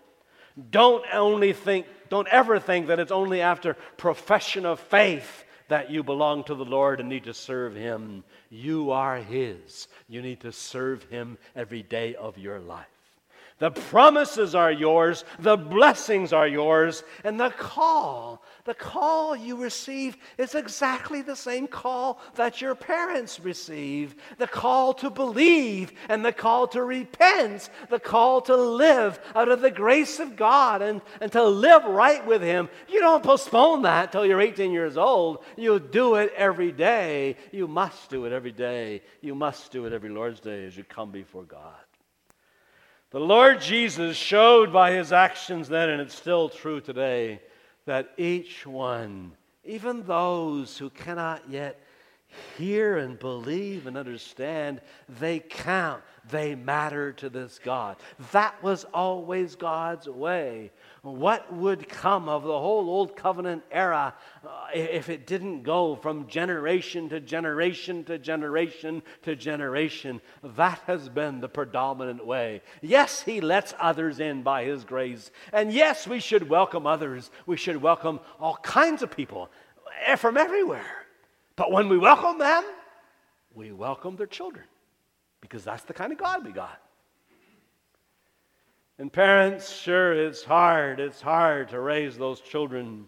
Don't 0.70 1.06
only 1.14 1.54
think 1.54 1.88
don't 2.10 2.28
ever 2.28 2.60
think 2.60 2.88
that 2.88 3.00
it's 3.00 3.14
only 3.14 3.40
after 3.40 3.76
profession 3.96 4.66
of 4.66 4.82
faith 4.82 5.46
that 5.70 5.90
you 5.90 6.04
belong 6.04 6.44
to 6.44 6.54
the 6.54 6.66
Lord 6.66 7.00
and 7.00 7.08
need 7.08 7.24
to 7.24 7.34
serve 7.34 7.74
him. 7.74 8.26
You 8.50 8.92
are 8.92 9.20
his. 9.20 9.88
You 10.10 10.22
need 10.22 10.42
to 10.42 10.52
serve 10.52 11.06
him 11.06 11.38
every 11.56 11.82
day 11.82 12.16
of 12.16 12.38
your 12.38 12.60
life. 12.60 13.01
The 13.62 13.70
promises 13.70 14.56
are 14.56 14.72
yours, 14.72 15.24
the 15.38 15.56
blessings 15.56 16.34
are 16.34 16.48
yours, 16.48 17.04
and 17.24 17.40
the 17.40 17.52
call, 17.52 18.42
the 18.66 18.74
call 18.74 19.36
you 19.36 19.56
receive 19.56 20.18
is 20.40 20.56
exactly 20.56 21.22
the 21.22 21.36
same 21.36 21.68
call 21.68 22.20
that 22.38 22.60
your 22.60 22.74
parents 22.74 23.40
receive 23.40 24.16
the 24.40 24.48
call 24.48 24.96
to 24.96 25.12
believe, 25.12 25.92
and 26.10 26.26
the 26.26 26.32
call 26.32 26.70
to 26.70 26.82
repent, 26.82 27.70
the 27.92 28.00
call 28.00 28.42
to 28.42 28.56
live 28.56 29.20
out 29.36 29.50
of 29.50 29.62
the 29.62 29.70
grace 29.70 30.20
of 30.20 30.36
God 30.36 30.82
and, 30.82 31.00
and 31.22 31.32
to 31.34 31.44
live 31.44 31.86
right 31.86 32.26
with 32.26 32.42
Him. 32.42 32.68
You 32.90 33.00
don't 33.00 33.24
postpone 33.24 33.84
that 33.84 34.12
till 34.12 34.26
you're 34.26 34.42
18 34.42 34.72
years 34.72 34.98
old. 34.98 35.44
You 35.56 35.80
do 35.80 36.16
it 36.16 36.34
every 36.36 36.72
day. 36.72 37.36
You 37.52 37.68
must 37.68 38.10
do 38.10 38.26
it 38.26 38.34
every 38.34 38.54
day. 38.54 39.04
You 39.22 39.36
must 39.36 39.72
do 39.72 39.86
it 39.86 39.94
every 39.94 40.10
Lord's 40.10 40.40
Day 40.40 40.66
as 40.66 40.76
you 40.76 40.84
come 40.84 41.12
before 41.12 41.44
God. 41.44 41.76
The 43.12 43.20
Lord 43.20 43.60
Jesus 43.60 44.16
showed 44.16 44.72
by 44.72 44.94
his 44.94 45.12
actions 45.12 45.68
then, 45.68 45.90
and 45.90 46.02
it's 46.02 46.16
still 46.16 46.48
true 46.48 46.80
today, 46.80 47.42
that 47.86 48.14
each 48.18 48.66
one, 48.66 49.34
even 49.66 50.04
those 50.04 50.78
who 50.78 50.90
cannot 50.90 51.50
yet 51.50 51.82
hear 52.58 52.98
and 52.98 53.20
believe 53.20 53.86
and 53.86 53.98
understand, 53.98 54.80
they 55.20 55.40
count. 55.40 56.02
They 56.30 56.54
matter 56.54 57.14
to 57.14 57.30
this 57.30 57.60
God. 57.64 57.98
That 58.32 58.62
was 58.62 58.86
always 58.94 59.56
God's 59.56 60.08
way. 60.08 60.72
What 61.02 61.52
would 61.52 61.90
come 61.90 62.30
of 62.30 62.44
the 62.44 62.60
whole 62.60 62.90
Old 62.90 63.16
Covenant 63.16 63.64
era 63.72 64.14
uh, 64.46 64.50
if 64.74 65.10
it 65.10 65.26
didn't 65.26 65.64
go 65.64 65.96
from 65.96 66.28
generation 66.28 67.10
to 67.10 67.20
generation 67.20 68.04
to 68.04 68.20
generation 68.20 69.02
to 69.24 69.36
generation? 69.36 70.22
That 70.44 70.80
has 70.86 71.10
been 71.10 71.42
the 71.42 71.50
predominant 71.50 72.26
way. 72.26 72.62
Yes, 72.82 73.24
He 73.24 73.42
lets 73.42 73.74
others 73.80 74.20
in 74.20 74.44
by 74.44 74.66
His 74.66 74.84
grace. 74.84 75.32
And 75.52 75.74
yes, 75.74 76.08
we 76.08 76.20
should 76.20 76.48
welcome 76.48 76.86
others. 76.86 77.32
We 77.48 77.58
should 77.58 77.82
welcome 77.82 78.20
all 78.40 78.58
kinds 78.58 79.02
of 79.02 79.10
people 79.10 79.50
eh, 80.06 80.16
from 80.18 80.38
everywhere. 80.38 80.86
But 81.56 81.72
when 81.72 81.90
we 81.90 81.98
welcome 81.98 82.38
them, 82.38 82.64
we 83.56 83.72
welcome 83.72 84.18
their 84.18 84.28
children 84.28 84.66
because 85.42 85.64
that's 85.64 85.84
the 85.84 85.94
kind 85.94 86.12
of 86.12 86.18
God 86.18 86.46
we 86.46 86.52
got. 86.52 86.80
And 88.98 89.12
parents, 89.12 89.72
sure, 89.72 90.14
it's 90.14 90.44
hard. 90.44 91.00
It's 91.00 91.22
hard 91.22 91.70
to 91.70 91.80
raise 91.80 92.18
those 92.18 92.40
children, 92.40 93.08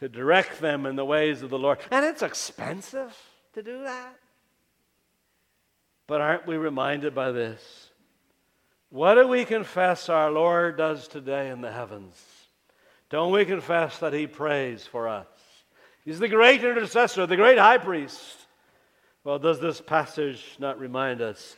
to 0.00 0.08
direct 0.08 0.60
them 0.60 0.84
in 0.84 0.96
the 0.96 1.04
ways 1.04 1.42
of 1.42 1.50
the 1.50 1.58
Lord. 1.58 1.78
And 1.92 2.04
it's 2.04 2.22
expensive 2.22 3.16
to 3.54 3.62
do 3.62 3.84
that. 3.84 4.16
But 6.08 6.20
aren't 6.20 6.46
we 6.46 6.56
reminded 6.56 7.14
by 7.14 7.30
this? 7.30 7.90
What 8.90 9.14
do 9.14 9.26
we 9.28 9.44
confess 9.44 10.08
our 10.08 10.30
Lord 10.30 10.76
does 10.76 11.08
today 11.08 11.50
in 11.50 11.60
the 11.60 11.72
heavens? 11.72 12.20
Don't 13.08 13.32
we 13.32 13.44
confess 13.44 13.98
that 14.00 14.12
He 14.12 14.26
prays 14.26 14.84
for 14.86 15.08
us? 15.08 15.26
He's 16.04 16.18
the 16.18 16.28
great 16.28 16.64
intercessor, 16.64 17.26
the 17.26 17.36
great 17.36 17.58
high 17.58 17.78
priest. 17.78 18.41
Well, 19.24 19.38
does 19.38 19.60
this 19.60 19.80
passage 19.80 20.56
not 20.58 20.78
remind 20.78 21.20
us, 21.20 21.56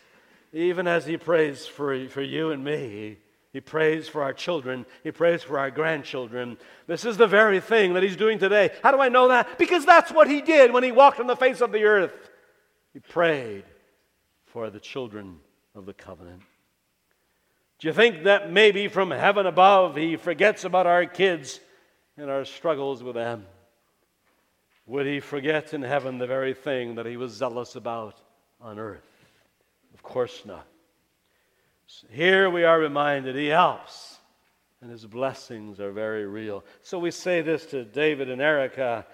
even 0.52 0.86
as 0.86 1.06
He 1.06 1.16
prays 1.16 1.66
for, 1.66 2.08
for 2.08 2.22
you 2.22 2.50
and 2.50 2.64
me, 2.64 3.18
he 3.54 3.60
prays 3.60 4.08
for 4.08 4.24
our 4.24 4.32
children. 4.32 4.84
He 5.04 5.12
prays 5.12 5.44
for 5.44 5.60
our 5.60 5.70
grandchildren. 5.70 6.58
This 6.88 7.04
is 7.04 7.16
the 7.16 7.28
very 7.28 7.60
thing 7.60 7.94
that 7.94 8.02
He's 8.02 8.16
doing 8.16 8.40
today. 8.40 8.70
How 8.82 8.90
do 8.90 9.00
I 9.00 9.08
know 9.08 9.28
that? 9.28 9.58
Because 9.58 9.86
that's 9.86 10.10
what 10.10 10.28
He 10.28 10.42
did 10.42 10.72
when 10.72 10.82
He 10.82 10.90
walked 10.90 11.20
on 11.20 11.28
the 11.28 11.36
face 11.36 11.60
of 11.60 11.70
the 11.70 11.84
earth. 11.84 12.30
He 12.92 12.98
prayed 12.98 13.62
for 14.46 14.70
the 14.70 14.80
children 14.80 15.38
of 15.76 15.86
the 15.86 15.94
covenant. 15.94 16.42
Do 17.78 17.86
you 17.86 17.94
think 17.94 18.24
that 18.24 18.50
maybe 18.50 18.88
from 18.88 19.12
heaven 19.12 19.46
above 19.46 19.94
He 19.94 20.16
forgets 20.16 20.64
about 20.64 20.88
our 20.88 21.06
kids 21.06 21.60
and 22.16 22.28
our 22.28 22.44
struggles 22.44 23.04
with 23.04 23.14
them? 23.14 23.46
Would 24.86 25.06
He 25.06 25.20
forget 25.20 25.72
in 25.74 25.82
heaven 25.82 26.18
the 26.18 26.26
very 26.26 26.54
thing 26.54 26.96
that 26.96 27.06
He 27.06 27.16
was 27.16 27.32
zealous 27.32 27.76
about 27.76 28.20
on 28.60 28.78
earth? 28.78 29.06
Of 29.94 30.02
course 30.02 30.44
not. 30.44 30.66
Here 32.10 32.50
we 32.50 32.64
are 32.64 32.78
reminded 32.78 33.36
He 33.36 33.46
helps, 33.46 34.18
and 34.80 34.90
His 34.90 35.06
blessings 35.06 35.80
are 35.80 35.92
very 35.92 36.26
real. 36.26 36.64
So 36.82 36.98
we 36.98 37.10
say 37.10 37.40
this 37.40 37.66
to 37.66 37.84
David 37.84 38.30
and 38.30 38.42
Erica 38.42 39.06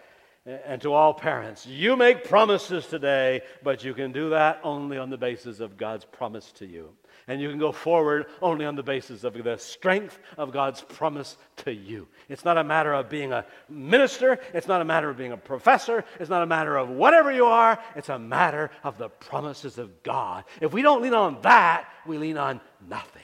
and 0.44 0.80
to 0.82 0.92
all 0.92 1.14
parents. 1.14 1.66
You 1.66 1.96
make 1.96 2.24
promises 2.24 2.86
today, 2.86 3.42
but 3.62 3.84
you 3.84 3.94
can 3.94 4.12
do 4.12 4.30
that 4.30 4.60
only 4.64 4.98
on 4.98 5.10
the 5.10 5.18
basis 5.18 5.60
of 5.60 5.76
God's 5.76 6.04
promise 6.04 6.50
to 6.52 6.66
you. 6.66 6.90
And 7.28 7.40
you 7.40 7.48
can 7.50 7.58
go 7.58 7.72
forward 7.72 8.26
only 8.42 8.64
on 8.64 8.76
the 8.76 8.82
basis 8.82 9.24
of 9.24 9.34
the 9.34 9.56
strength 9.58 10.18
of 10.36 10.52
God's 10.52 10.80
promise 10.80 11.36
to 11.58 11.72
you. 11.72 12.08
It's 12.28 12.44
not 12.44 12.58
a 12.58 12.64
matter 12.64 12.92
of 12.92 13.08
being 13.08 13.32
a 13.32 13.44
minister, 13.68 14.38
it's 14.54 14.68
not 14.68 14.80
a 14.80 14.84
matter 14.84 15.10
of 15.10 15.16
being 15.16 15.32
a 15.32 15.36
professor, 15.36 16.04
it's 16.18 16.30
not 16.30 16.42
a 16.42 16.46
matter 16.46 16.76
of 16.76 16.88
whatever 16.88 17.32
you 17.32 17.46
are, 17.46 17.78
it's 17.96 18.08
a 18.08 18.18
matter 18.18 18.70
of 18.84 18.98
the 18.98 19.08
promises 19.08 19.78
of 19.78 20.02
God. 20.02 20.44
If 20.60 20.72
we 20.72 20.82
don't 20.82 21.02
lean 21.02 21.14
on 21.14 21.40
that, 21.42 21.88
we 22.06 22.18
lean 22.18 22.38
on 22.38 22.60
nothing. 22.88 23.22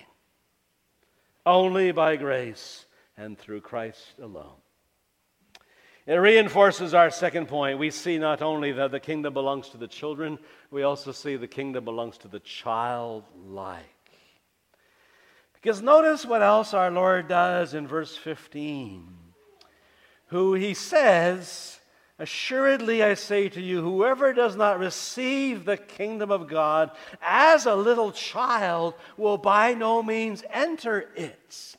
Only 1.45 1.93
by 1.93 2.17
grace 2.17 2.87
and 3.17 3.39
through 3.39 3.61
Christ 3.61 4.15
alone. 4.21 4.57
It 6.07 6.15
reinforces 6.15 6.95
our 6.95 7.11
second 7.11 7.49
point. 7.49 7.81
We 7.81 7.91
see 7.91 8.17
not 8.19 8.41
only 8.41 8.71
that 8.73 8.93
the 8.93 9.01
kingdom 9.01 9.35
belongs 9.35 9.71
to 9.71 9.77
the 9.77 9.89
children, 9.89 10.39
we 10.71 10.85
also 10.85 11.11
see 11.11 11.37
the 11.37 11.49
kingdom 11.49 11.85
belongs 11.85 12.17
to 12.19 12.29
the 12.29 12.39
childlike. 12.39 13.83
Because 15.55 15.83
notice 15.83 16.25
what 16.25 16.43
else 16.43 16.75
our 16.75 16.93
Lord 16.93 17.27
does 17.27 17.75
in 17.75 17.89
verse 17.89 18.17
15. 18.17 19.09
Who 20.29 20.55
he 20.55 20.75
says, 20.75 21.81
Assuredly 22.21 23.03
I 23.03 23.15
say 23.15 23.49
to 23.49 23.61
you, 23.61 23.83
whoever 23.83 24.33
does 24.33 24.55
not 24.55 24.79
receive 24.79 25.65
the 25.65 25.77
kingdom 25.77 26.31
of 26.31 26.49
God 26.49 26.93
as 27.21 27.67
a 27.67 27.75
little 27.75 28.13
child 28.13 28.95
will 29.17 29.39
by 29.39 29.75
no 29.75 30.05
means 30.05 30.45
enter 30.51 31.11
it. 31.17 31.77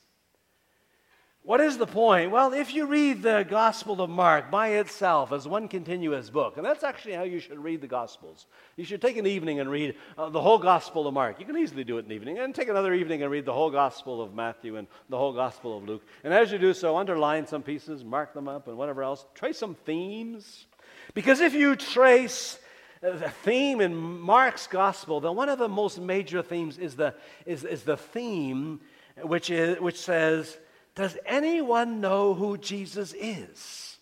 What 1.47 1.61
is 1.61 1.77
the 1.77 1.87
point? 1.87 2.31
Well, 2.31 2.51
if 2.51 2.73
you 2.73 2.87
read 2.87 3.21
the 3.21 3.45
Gospel 3.49 4.01
of 4.01 4.09
Mark 4.09 4.51
by 4.51 4.71
itself 4.71 5.31
as 5.31 5.47
one 5.47 5.69
continuous 5.69 6.29
book, 6.29 6.57
and 6.57 6.65
that's 6.65 6.83
actually 6.83 7.13
how 7.13 7.23
you 7.23 7.39
should 7.39 7.63
read 7.63 7.79
the 7.79 7.87
Gospels. 7.87 8.47
You 8.75 8.83
should 8.83 9.01
take 9.01 9.15
an 9.15 9.25
evening 9.25 9.61
and 9.61 9.71
read 9.71 9.95
uh, 10.17 10.27
the 10.27 10.41
whole 10.41 10.57
Gospel 10.57 11.07
of 11.07 11.13
Mark. 11.13 11.39
You 11.39 11.45
can 11.45 11.57
easily 11.57 11.85
do 11.85 11.99
it 11.99 12.01
in 12.01 12.09
the 12.09 12.15
evening, 12.15 12.37
and 12.37 12.53
take 12.53 12.67
another 12.67 12.93
evening 12.93 13.21
and 13.21 13.31
read 13.31 13.45
the 13.45 13.53
whole 13.53 13.71
Gospel 13.71 14.21
of 14.21 14.33
Matthew 14.33 14.75
and 14.75 14.89
the 15.07 15.17
whole 15.17 15.31
Gospel 15.31 15.77
of 15.77 15.85
Luke. 15.85 16.05
And 16.25 16.33
as 16.33 16.51
you 16.51 16.57
do 16.57 16.73
so, 16.73 16.97
underline 16.97 17.47
some 17.47 17.63
pieces, 17.63 18.03
mark 18.03 18.33
them 18.33 18.49
up, 18.49 18.67
and 18.67 18.77
whatever 18.77 19.01
else. 19.01 19.25
Trace 19.33 19.57
some 19.57 19.75
themes. 19.85 20.65
Because 21.13 21.39
if 21.39 21.53
you 21.53 21.77
trace 21.77 22.59
the 22.99 23.31
theme 23.45 23.79
in 23.79 23.95
Mark's 23.95 24.67
Gospel, 24.67 25.21
then 25.21 25.33
one 25.33 25.47
of 25.47 25.59
the 25.59 25.69
most 25.69 25.97
major 25.97 26.41
themes 26.41 26.77
is 26.77 26.97
the, 26.97 27.13
is, 27.45 27.63
is 27.63 27.83
the 27.83 27.95
theme 27.95 28.81
which, 29.21 29.49
is, 29.49 29.79
which 29.79 29.97
says, 29.97 30.57
does 30.97 31.15
anyone 31.27 32.01
know 32.01 32.33
who 32.33 32.57
Jesus 32.57 33.13
is? 33.13 33.99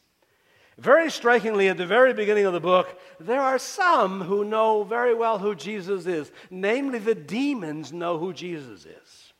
Very 0.77 1.11
strikingly, 1.11 1.67
at 1.67 1.75
the 1.75 1.85
very 1.85 2.13
beginning 2.13 2.45
of 2.45 2.53
the 2.53 2.61
book, 2.61 2.99
there 3.19 3.41
are 3.41 3.59
some 3.59 4.21
who 4.21 4.45
know 4.45 4.83
very 4.85 5.13
well 5.13 5.37
who 5.37 5.55
Jesus 5.55 6.05
is. 6.05 6.31
Namely, 6.49 6.99
the 6.99 7.13
demons 7.13 7.91
know 7.91 8.17
who 8.17 8.31
Jesus 8.31 8.85
is. 8.85 9.33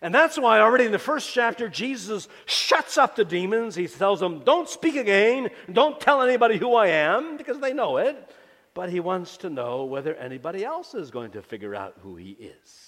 And 0.00 0.14
that's 0.14 0.38
why, 0.38 0.60
already 0.60 0.84
in 0.84 0.92
the 0.92 0.98
first 1.00 1.32
chapter, 1.32 1.68
Jesus 1.68 2.28
shuts 2.44 2.96
up 2.96 3.16
the 3.16 3.24
demons. 3.24 3.74
He 3.74 3.88
tells 3.88 4.20
them, 4.20 4.44
Don't 4.44 4.68
speak 4.68 4.94
again. 4.94 5.50
Don't 5.72 6.00
tell 6.00 6.22
anybody 6.22 6.56
who 6.56 6.76
I 6.76 6.88
am, 6.88 7.36
because 7.36 7.58
they 7.58 7.72
know 7.72 7.96
it. 7.96 8.30
But 8.74 8.90
he 8.90 9.00
wants 9.00 9.38
to 9.38 9.50
know 9.50 9.86
whether 9.86 10.14
anybody 10.14 10.64
else 10.64 10.94
is 10.94 11.10
going 11.10 11.32
to 11.32 11.42
figure 11.42 11.74
out 11.74 11.94
who 12.02 12.14
he 12.14 12.30
is. 12.30 12.85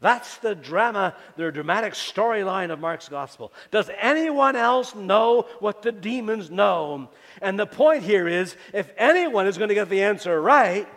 That's 0.00 0.38
the 0.38 0.54
drama, 0.54 1.14
the 1.36 1.52
dramatic 1.52 1.92
storyline 1.92 2.70
of 2.70 2.80
Mark's 2.80 3.08
gospel. 3.08 3.52
Does 3.70 3.90
anyone 4.00 4.56
else 4.56 4.94
know 4.94 5.46
what 5.58 5.82
the 5.82 5.92
demons 5.92 6.50
know? 6.50 7.10
And 7.42 7.58
the 7.58 7.66
point 7.66 8.02
here 8.02 8.26
is 8.26 8.56
if 8.72 8.90
anyone 8.96 9.46
is 9.46 9.58
going 9.58 9.68
to 9.68 9.74
get 9.74 9.90
the 9.90 10.02
answer 10.02 10.40
right, 10.40 10.88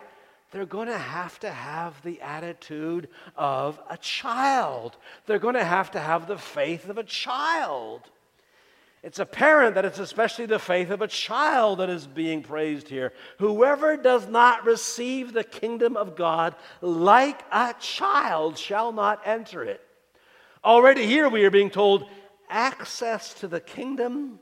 they're 0.52 0.64
going 0.64 0.88
to 0.88 0.96
have 0.96 1.38
to 1.40 1.50
have 1.50 2.00
the 2.02 2.20
attitude 2.22 3.08
of 3.36 3.78
a 3.90 3.98
child. 3.98 4.96
They're 5.26 5.38
going 5.38 5.56
to 5.56 5.64
have 5.64 5.90
to 5.90 6.00
have 6.00 6.26
the 6.26 6.38
faith 6.38 6.88
of 6.88 6.96
a 6.96 7.04
child. 7.04 8.02
It's 9.04 9.18
apparent 9.18 9.74
that 9.74 9.84
it's 9.84 9.98
especially 9.98 10.46
the 10.46 10.58
faith 10.58 10.88
of 10.88 11.02
a 11.02 11.06
child 11.06 11.80
that 11.80 11.90
is 11.90 12.06
being 12.06 12.42
praised 12.42 12.88
here. 12.88 13.12
Whoever 13.38 13.98
does 13.98 14.26
not 14.28 14.64
receive 14.64 15.34
the 15.34 15.44
kingdom 15.44 15.94
of 15.94 16.16
God 16.16 16.54
like 16.80 17.42
a 17.52 17.74
child 17.78 18.56
shall 18.56 18.92
not 18.92 19.20
enter 19.26 19.62
it. 19.62 19.82
Already 20.64 21.04
here 21.04 21.28
we 21.28 21.44
are 21.44 21.50
being 21.50 21.68
told 21.68 22.06
access 22.48 23.34
to 23.34 23.46
the 23.46 23.60
kingdom 23.60 24.40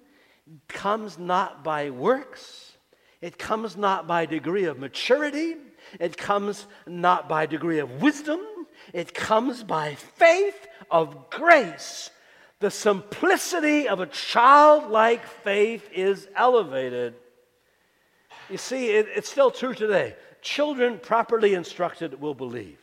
comes 0.69 1.19
not 1.19 1.65
by 1.65 1.91
works, 1.91 2.77
it 3.21 3.39
comes 3.39 3.77
not 3.77 4.07
by 4.07 4.27
degree 4.27 4.67
of 4.67 4.79
maturity, 4.79 5.57
it 5.99 6.17
comes 6.17 6.69
not 6.87 7.29
by 7.29 7.47
degree 7.47 7.81
of 7.81 8.01
wisdom, 8.01 8.41
it 8.93 9.13
comes 9.13 9.65
by 9.65 9.97
faith 9.97 10.69
of 10.89 11.31
grace 11.31 12.11
the 12.63 12.71
simplicity 12.71 13.89
of 13.89 13.99
a 13.99 14.07
childlike 14.07 15.27
faith 15.27 15.91
is 15.93 16.29
elevated. 16.37 17.15
You 18.49 18.57
see, 18.57 18.91
it, 18.91 19.09
it's 19.17 19.29
still 19.29 19.51
true 19.51 19.75
today. 19.75 20.15
Children 20.43 21.01
properly 21.01 21.55
instructed 21.55 22.21
will 22.21 22.35
believe. 22.35 22.79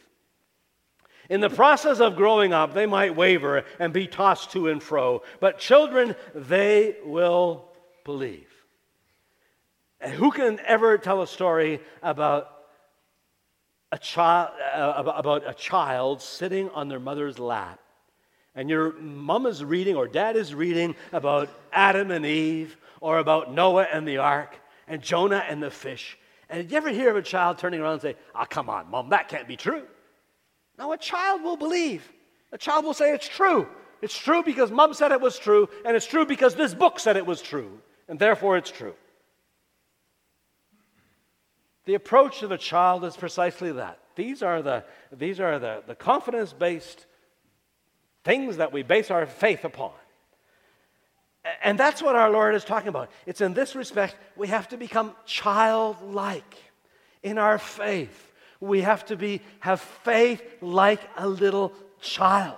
In 1.29 1.39
the 1.39 1.49
process 1.49 2.01
of 2.01 2.17
growing 2.17 2.51
up, 2.51 2.73
they 2.73 2.87
might 2.87 3.15
waver 3.15 3.63
and 3.79 3.93
be 3.93 4.05
tossed 4.05 4.51
to 4.51 4.67
and 4.67 4.83
fro, 4.83 5.21
but 5.39 5.59
children, 5.59 6.13
they 6.35 6.97
will 7.05 7.69
believe. 8.03 8.51
And 10.01 10.11
who 10.11 10.31
can 10.31 10.59
ever 10.65 10.97
tell 10.97 11.21
a 11.21 11.27
story 11.27 11.79
about 12.03 12.51
a 13.93 13.97
child, 13.97 14.49
uh, 14.73 15.03
about 15.05 15.49
a 15.49 15.53
child 15.53 16.21
sitting 16.21 16.69
on 16.71 16.89
their 16.89 16.99
mother's 16.99 17.39
lap 17.39 17.79
and 18.55 18.69
your 18.69 18.93
mom 18.99 19.45
is 19.45 19.63
reading 19.63 19.95
or 19.95 20.07
dad 20.07 20.35
is 20.35 20.53
reading 20.53 20.95
about 21.11 21.49
Adam 21.71 22.11
and 22.11 22.25
Eve 22.25 22.77
or 23.01 23.19
about 23.19 23.53
Noah 23.53 23.87
and 23.91 24.07
the 24.07 24.17
ark 24.17 24.57
and 24.87 25.01
Jonah 25.01 25.43
and 25.47 25.61
the 25.61 25.71
fish. 25.71 26.17
And 26.49 26.61
did 26.61 26.71
you 26.71 26.77
ever 26.77 26.89
hear 26.89 27.09
of 27.09 27.15
a 27.15 27.21
child 27.21 27.57
turning 27.57 27.79
around 27.79 27.93
and 27.93 28.01
say, 28.01 28.15
Ah, 28.33 28.41
oh, 28.41 28.45
come 28.49 28.69
on, 28.69 28.89
mom, 28.89 29.09
that 29.09 29.29
can't 29.29 29.47
be 29.47 29.55
true? 29.55 29.83
No, 30.77 30.93
a 30.93 30.97
child 30.97 31.43
will 31.43 31.57
believe. 31.57 32.09
A 32.51 32.57
child 32.57 32.85
will 32.85 32.93
say 32.93 33.13
it's 33.13 33.27
true. 33.27 33.67
It's 34.01 34.17
true 34.17 34.43
because 34.43 34.71
mom 34.71 34.93
said 34.93 35.11
it 35.11 35.21
was 35.21 35.37
true, 35.37 35.69
and 35.85 35.95
it's 35.95 36.05
true 36.05 36.25
because 36.25 36.55
this 36.55 36.73
book 36.73 36.99
said 36.99 37.17
it 37.17 37.25
was 37.25 37.41
true, 37.41 37.79
and 38.07 38.17
therefore 38.17 38.57
it's 38.57 38.71
true. 38.71 38.95
The 41.85 41.95
approach 41.95 42.43
of 42.43 42.51
a 42.51 42.57
child 42.57 43.03
is 43.03 43.17
precisely 43.17 43.73
that. 43.73 43.99
These 44.15 44.41
are 44.41 44.61
the, 44.61 44.85
these 45.11 45.39
are 45.39 45.59
the, 45.59 45.83
the 45.85 45.95
confidence 45.95 46.53
based 46.53 47.05
things 48.23 48.57
that 48.57 48.71
we 48.71 48.83
base 48.83 49.11
our 49.11 49.25
faith 49.25 49.65
upon. 49.65 49.91
And 51.63 51.79
that's 51.79 52.01
what 52.01 52.15
our 52.15 52.29
Lord 52.29 52.55
is 52.55 52.63
talking 52.63 52.89
about. 52.89 53.09
It's 53.25 53.41
in 53.41 53.53
this 53.53 53.75
respect 53.75 54.15
we 54.35 54.47
have 54.47 54.67
to 54.69 54.77
become 54.77 55.15
childlike 55.25 56.55
in 57.23 57.37
our 57.37 57.57
faith. 57.57 58.31
We 58.59 58.81
have 58.81 59.05
to 59.05 59.15
be 59.15 59.41
have 59.59 59.79
faith 59.79 60.41
like 60.61 61.01
a 61.17 61.27
little 61.27 61.73
child. 62.01 62.57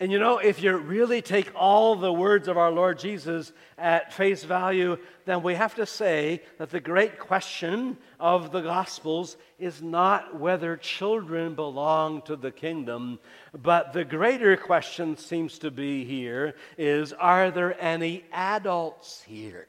And 0.00 0.12
you 0.12 0.20
know, 0.20 0.38
if 0.38 0.62
you 0.62 0.76
really 0.76 1.22
take 1.22 1.50
all 1.56 1.96
the 1.96 2.12
words 2.12 2.46
of 2.46 2.56
our 2.56 2.70
Lord 2.70 3.00
Jesus 3.00 3.52
at 3.76 4.12
face 4.12 4.44
value, 4.44 4.96
then 5.24 5.42
we 5.42 5.56
have 5.56 5.74
to 5.74 5.86
say 5.86 6.42
that 6.58 6.70
the 6.70 6.78
great 6.78 7.18
question 7.18 7.98
of 8.20 8.52
the 8.52 8.60
Gospels 8.60 9.36
is 9.58 9.82
not 9.82 10.38
whether 10.38 10.76
children 10.76 11.56
belong 11.56 12.22
to 12.22 12.36
the 12.36 12.52
kingdom, 12.52 13.18
but 13.60 13.92
the 13.92 14.04
greater 14.04 14.56
question 14.56 15.16
seems 15.16 15.58
to 15.58 15.70
be 15.72 16.04
here 16.04 16.54
is 16.76 17.12
are 17.12 17.50
there 17.50 17.80
any 17.82 18.24
adults 18.32 19.22
here? 19.26 19.66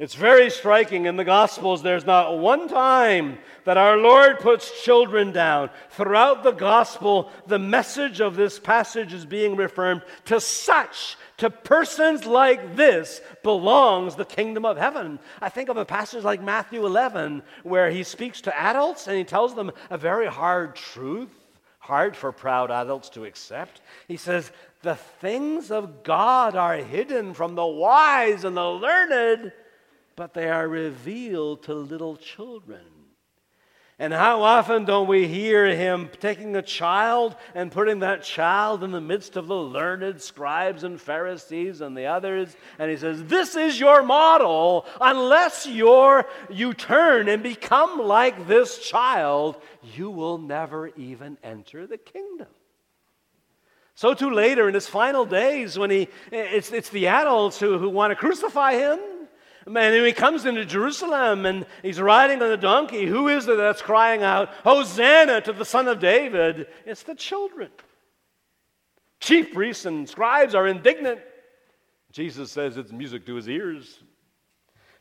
It's 0.00 0.14
very 0.14 0.48
striking 0.48 1.04
in 1.04 1.16
the 1.16 1.24
Gospels. 1.24 1.82
There's 1.82 2.06
not 2.06 2.38
one 2.38 2.68
time 2.68 3.36
that 3.64 3.76
our 3.76 3.98
Lord 3.98 4.38
puts 4.40 4.82
children 4.82 5.30
down. 5.30 5.68
Throughout 5.90 6.42
the 6.42 6.52
Gospel, 6.52 7.30
the 7.46 7.58
message 7.58 8.18
of 8.18 8.34
this 8.34 8.58
passage 8.58 9.12
is 9.12 9.26
being 9.26 9.56
reaffirmed 9.56 10.00
to 10.24 10.40
such, 10.40 11.18
to 11.36 11.50
persons 11.50 12.24
like 12.24 12.76
this, 12.76 13.20
belongs 13.42 14.14
the 14.14 14.24
kingdom 14.24 14.64
of 14.64 14.78
heaven. 14.78 15.18
I 15.42 15.50
think 15.50 15.68
of 15.68 15.76
a 15.76 15.84
passage 15.84 16.24
like 16.24 16.40
Matthew 16.40 16.86
11, 16.86 17.42
where 17.62 17.90
he 17.90 18.02
speaks 18.02 18.40
to 18.40 18.58
adults 18.58 19.06
and 19.06 19.18
he 19.18 19.24
tells 19.24 19.54
them 19.54 19.70
a 19.90 19.98
very 19.98 20.28
hard 20.28 20.76
truth, 20.76 21.28
hard 21.78 22.16
for 22.16 22.32
proud 22.32 22.70
adults 22.70 23.10
to 23.10 23.26
accept. 23.26 23.82
He 24.08 24.16
says, 24.16 24.50
The 24.80 24.96
things 24.96 25.70
of 25.70 26.02
God 26.04 26.56
are 26.56 26.76
hidden 26.76 27.34
from 27.34 27.54
the 27.54 27.66
wise 27.66 28.44
and 28.44 28.56
the 28.56 28.66
learned 28.66 29.52
but 30.20 30.34
they 30.34 30.50
are 30.50 30.68
revealed 30.68 31.62
to 31.62 31.72
little 31.72 32.14
children. 32.14 32.84
And 33.98 34.12
how 34.12 34.42
often 34.42 34.84
don't 34.84 35.08
we 35.08 35.26
hear 35.26 35.64
him 35.74 36.10
taking 36.20 36.54
a 36.56 36.60
child 36.60 37.36
and 37.54 37.72
putting 37.72 38.00
that 38.00 38.22
child 38.22 38.84
in 38.84 38.90
the 38.90 39.00
midst 39.00 39.38
of 39.38 39.46
the 39.46 39.56
learned 39.56 40.20
scribes 40.20 40.84
and 40.84 41.00
Pharisees 41.00 41.80
and 41.80 41.96
the 41.96 42.04
others? 42.04 42.54
And 42.78 42.90
he 42.90 42.98
says, 42.98 43.24
This 43.24 43.56
is 43.56 43.80
your 43.80 44.02
model. 44.02 44.84
Unless 45.00 45.66
you're, 45.66 46.26
you 46.50 46.74
turn 46.74 47.26
and 47.30 47.42
become 47.42 47.98
like 47.98 48.46
this 48.46 48.76
child, 48.76 49.56
you 49.94 50.10
will 50.10 50.36
never 50.36 50.88
even 50.98 51.38
enter 51.42 51.86
the 51.86 51.96
kingdom. 51.96 52.48
So, 53.94 54.12
too, 54.12 54.32
later 54.32 54.68
in 54.68 54.74
his 54.74 54.86
final 54.86 55.24
days, 55.24 55.78
when 55.78 55.88
he, 55.88 56.08
it's, 56.30 56.72
it's 56.72 56.90
the 56.90 57.06
adults 57.06 57.58
who, 57.58 57.78
who 57.78 57.88
want 57.88 58.10
to 58.10 58.16
crucify 58.16 58.74
him. 58.74 58.98
Man, 59.66 59.92
when 59.92 60.06
he 60.06 60.12
comes 60.12 60.46
into 60.46 60.64
Jerusalem 60.64 61.44
and 61.44 61.66
he's 61.82 62.00
riding 62.00 62.40
on 62.42 62.50
a 62.50 62.56
donkey, 62.56 63.06
who 63.06 63.28
is 63.28 63.46
it 63.46 63.56
that's 63.56 63.82
crying 63.82 64.22
out, 64.22 64.48
Hosanna 64.64 65.42
to 65.42 65.52
the 65.52 65.64
Son 65.64 65.86
of 65.86 66.00
David? 66.00 66.66
It's 66.86 67.02
the 67.02 67.14
children. 67.14 67.70
Chief 69.20 69.52
priests 69.52 69.84
and 69.84 70.08
scribes 70.08 70.54
are 70.54 70.66
indignant. 70.66 71.20
Jesus 72.10 72.50
says 72.50 72.76
it's 72.76 72.90
music 72.90 73.26
to 73.26 73.34
his 73.34 73.48
ears. 73.48 74.02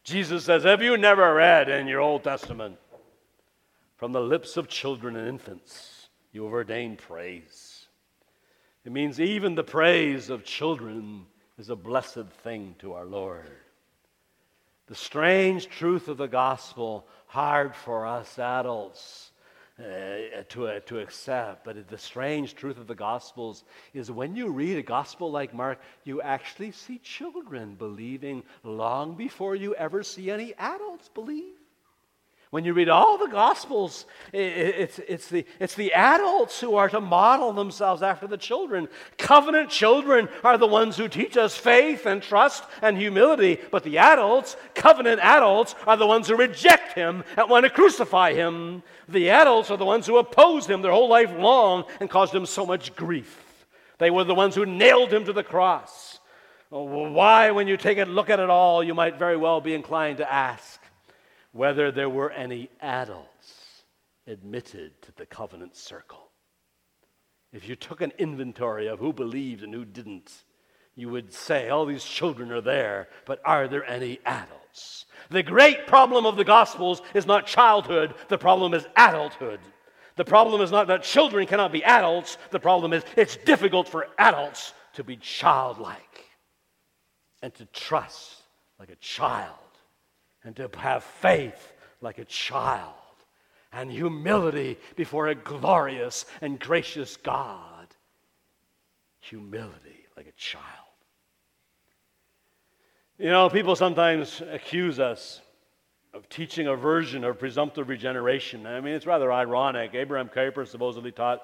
Jesus 0.03 0.43
says, 0.43 0.63
Have 0.63 0.81
you 0.81 0.97
never 0.97 1.33
read 1.33 1.69
in 1.69 1.87
your 1.87 2.01
Old 2.01 2.23
Testament? 2.23 2.77
From 3.95 4.11
the 4.11 4.21
lips 4.21 4.57
of 4.57 4.67
children 4.67 5.15
and 5.15 5.27
infants, 5.27 6.09
you 6.31 6.43
have 6.43 6.53
ordained 6.53 6.99
praise. 6.99 7.87
It 8.85 8.91
means 8.91 9.19
even 9.19 9.55
the 9.55 9.63
praise 9.63 10.29
of 10.29 10.43
children 10.43 11.25
is 11.57 11.69
a 11.69 11.75
blessed 11.75 12.29
thing 12.43 12.75
to 12.79 12.93
our 12.93 13.05
Lord. 13.05 13.45
The 14.89 14.95
strange 14.95 15.69
truth 15.69 16.07
of 16.07 16.17
the 16.17 16.27
gospel, 16.27 17.05
hard 17.27 17.75
for 17.75 18.07
us 18.07 18.39
adults 18.39 19.29
uh, 19.77 19.83
to, 20.49 20.67
uh, 20.67 20.79
to 20.87 20.99
accept, 20.99 21.63
but 21.63 21.87
the 21.87 21.97
strange 21.97 22.55
truth 22.55 22.79
of 22.79 22.87
the 22.87 22.95
gospels 22.95 23.65
is 23.93 24.09
when 24.09 24.35
you 24.35 24.49
read 24.49 24.77
a 24.77 24.81
gospel 24.81 25.31
like 25.31 25.53
Mark, 25.53 25.79
you 26.05 26.23
actually 26.23 26.71
see 26.71 26.97
children 26.97 27.75
believing 27.75 28.41
long 28.63 29.15
before 29.15 29.55
you 29.55 29.75
ever 29.75 30.01
see 30.01 30.31
any 30.31 30.55
adults 30.55 31.07
believe. 31.09 31.58
When 32.51 32.65
you 32.65 32.73
read 32.73 32.89
all 32.89 33.19
the 33.19 33.27
Gospels, 33.27 34.07
it's, 34.33 34.97
it's, 35.07 35.27
the, 35.27 35.45
it's 35.59 35.75
the 35.75 35.93
adults 35.93 36.59
who 36.59 36.77
are 36.77 36.89
to 36.89 36.99
model 36.99 37.53
themselves 37.53 38.01
after 38.01 38.25
the 38.25 38.37
children. 38.37 38.87
Covenant 39.19 39.69
children 39.69 40.27
are 40.43 40.57
the 40.57 40.65
ones 40.65 40.97
who 40.97 41.07
teach 41.07 41.37
us 41.37 41.55
faith 41.55 42.07
and 42.07 42.23
trust 42.23 42.63
and 42.81 42.97
humility, 42.97 43.59
but 43.69 43.83
the 43.83 43.99
adults, 43.99 44.57
covenant 44.73 45.19
adults, 45.21 45.75
are 45.85 45.95
the 45.95 46.07
ones 46.07 46.27
who 46.27 46.35
reject 46.35 46.93
him 46.93 47.23
and 47.37 47.47
want 47.51 47.65
to 47.65 47.69
crucify 47.69 48.33
him. 48.33 48.81
The 49.07 49.29
adults 49.29 49.69
are 49.69 49.77
the 49.77 49.85
ones 49.85 50.07
who 50.07 50.17
opposed 50.17 50.67
him 50.67 50.81
their 50.81 50.91
whole 50.91 51.09
life 51.09 51.31
long 51.37 51.83
and 51.99 52.09
caused 52.09 52.33
him 52.33 52.47
so 52.47 52.65
much 52.65 52.95
grief. 52.95 53.67
They 53.99 54.09
were 54.09 54.23
the 54.23 54.33
ones 54.33 54.55
who 54.55 54.65
nailed 54.65 55.13
him 55.13 55.25
to 55.25 55.33
the 55.33 55.43
cross. 55.43 56.19
Oh, 56.71 57.11
why, 57.11 57.51
when 57.51 57.67
you 57.67 57.77
take 57.77 57.99
a 57.99 58.05
look 58.05 58.31
at 58.31 58.39
it 58.39 58.49
all, 58.49 58.83
you 58.83 58.95
might 58.95 59.19
very 59.19 59.37
well 59.37 59.61
be 59.61 59.75
inclined 59.75 60.17
to 60.17 60.31
ask 60.31 60.78
whether 61.51 61.91
there 61.91 62.09
were 62.09 62.31
any 62.31 62.69
adults 62.81 63.83
admitted 64.27 65.01
to 65.01 65.11
the 65.13 65.25
covenant 65.25 65.75
circle. 65.75 66.29
If 67.51 67.67
you 67.67 67.75
took 67.75 68.01
an 68.01 68.13
inventory 68.19 68.87
of 68.87 68.99
who 68.99 69.11
believed 69.11 69.63
and 69.63 69.73
who 69.73 69.85
didn't, 69.85 70.31
you 70.95 71.09
would 71.09 71.33
say, 71.33 71.69
all 71.69 71.85
these 71.85 72.03
children 72.03 72.51
are 72.51 72.61
there, 72.61 73.07
but 73.25 73.39
are 73.43 73.67
there 73.67 73.89
any 73.89 74.19
adults? 74.25 75.05
The 75.29 75.41
great 75.41 75.87
problem 75.87 76.25
of 76.25 76.35
the 76.35 76.43
Gospels 76.43 77.01
is 77.13 77.25
not 77.25 77.47
childhood, 77.47 78.13
the 78.27 78.37
problem 78.37 78.73
is 78.73 78.85
adulthood. 78.95 79.59
The 80.17 80.25
problem 80.25 80.61
is 80.61 80.71
not 80.71 80.87
that 80.87 81.03
children 81.03 81.47
cannot 81.47 81.71
be 81.71 81.83
adults, 81.83 82.37
the 82.51 82.59
problem 82.59 82.93
is 82.93 83.03
it's 83.15 83.37
difficult 83.37 83.87
for 83.87 84.07
adults 84.17 84.73
to 84.93 85.03
be 85.03 85.15
childlike 85.15 86.25
and 87.41 87.53
to 87.55 87.65
trust 87.67 88.35
like 88.77 88.89
a 88.89 88.95
child 88.97 89.68
and 90.43 90.55
to 90.55 90.69
have 90.77 91.03
faith 91.03 91.73
like 92.01 92.17
a 92.17 92.25
child 92.25 92.93
and 93.71 93.91
humility 93.91 94.77
before 94.95 95.27
a 95.27 95.35
glorious 95.35 96.25
and 96.41 96.59
gracious 96.59 97.17
God. 97.17 97.87
Humility 99.19 100.05
like 100.17 100.27
a 100.27 100.31
child. 100.33 100.65
You 103.17 103.29
know, 103.29 103.49
people 103.49 103.75
sometimes 103.75 104.41
accuse 104.49 104.99
us 104.99 105.41
of 106.13 106.27
teaching 106.29 106.67
a 106.67 106.75
version 106.75 107.23
of 107.23 107.37
presumptive 107.37 107.87
regeneration. 107.87 108.65
I 108.65 108.81
mean, 108.81 108.95
it's 108.95 109.05
rather 109.05 109.31
ironic. 109.31 109.93
Abraham 109.93 110.29
Kuyper 110.29 110.67
supposedly 110.67 111.11
taught 111.11 111.43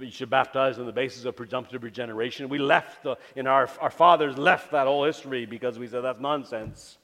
you 0.00 0.10
should 0.10 0.30
baptize 0.30 0.78
on 0.78 0.86
the 0.86 0.92
basis 0.92 1.24
of 1.26 1.36
presumptive 1.36 1.84
regeneration. 1.84 2.48
We 2.48 2.58
left, 2.58 3.04
the, 3.04 3.16
in 3.36 3.46
our, 3.46 3.68
our 3.80 3.90
fathers 3.90 4.36
left 4.36 4.72
that 4.72 4.86
whole 4.86 5.04
history 5.04 5.46
because 5.46 5.78
we 5.78 5.86
said 5.86 6.00
that's 6.00 6.18
nonsense. 6.18 6.98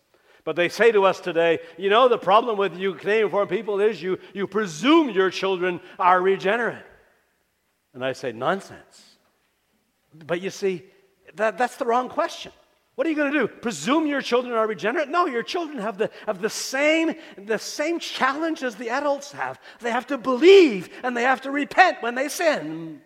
But 0.47 0.55
they 0.55 0.68
say 0.68 0.92
to 0.92 1.05
us 1.05 1.18
today, 1.18 1.59
you 1.76 1.90
know, 1.90 2.09
the 2.09 2.18
problem 2.18 2.57
with 2.57 2.78
you 2.78 2.94
Canadian 2.94 3.30
foreign 3.30 3.49
people 3.49 3.80
is 3.80 4.01
you, 4.01 4.16
you 4.32 4.47
presume 4.47 5.11
your 5.11 5.28
children 5.28 5.80
are 5.99 6.22
regenerate. 6.22 6.84
And 7.92 8.05
I 8.05 8.12
say, 8.12 8.30
nonsense. 8.30 9.16
But 10.14 10.40
you 10.40 10.51
see, 10.51 10.84
that, 11.34 11.59
that's 11.59 11.74
the 11.78 11.84
wrong 11.84 12.09
question. 12.09 12.53
What 12.94 13.09
are 13.09 13.11
you 13.11 13.16
going 13.16 13.32
to 13.32 13.40
do? 13.40 13.49
Presume 13.49 14.07
your 14.07 14.22
children 14.22 14.55
are 14.55 14.68
regenerate? 14.68 15.09
No, 15.09 15.26
your 15.26 15.42
children 15.42 15.78
have 15.78 15.99
the, 15.99 16.11
have 16.26 16.40
the, 16.40 16.49
same, 16.49 17.16
the 17.36 17.59
same 17.59 17.99
challenge 17.99 18.62
as 18.62 18.76
the 18.76 18.90
adults 18.90 19.32
have. 19.32 19.59
They 19.80 19.90
have 19.90 20.07
to 20.07 20.16
believe 20.16 20.90
and 21.03 21.16
they 21.16 21.24
have 21.24 21.40
to 21.40 21.51
repent 21.51 22.03
when 22.03 22.14
they 22.14 22.28
sin. 22.28 23.01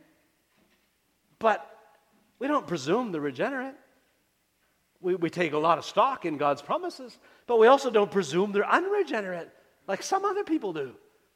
But 1.39 1.67
we 2.39 2.49
don't 2.49 2.67
presume 2.67 3.13
they're 3.13 3.21
regenerate. 3.23 3.77
We, 5.01 5.15
we 5.15 5.31
take 5.31 5.53
a 5.53 5.59
lot 5.59 5.79
of 5.79 5.85
stock 5.85 6.25
in 6.25 6.37
God's 6.37 6.63
promises, 6.63 7.19
but 7.47 7.59
we 7.59 7.67
also 7.67 7.91
don't 7.91 8.11
presume 8.11 8.53
they're 8.53 8.69
unregenerate 8.69 9.51
like 9.87 10.03
some 10.03 10.25
other 10.25 10.45
people 10.45 10.73
do. 10.73 10.93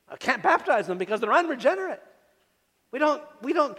I 0.09 0.17
can't 0.17 0.43
baptize 0.43 0.87
them 0.87 0.99
because 0.99 1.21
they're 1.21 1.33
unregenerate. 1.33 2.03
We 2.93 2.99
don't, 2.99 3.23
we 3.43 3.53
don't 3.53 3.77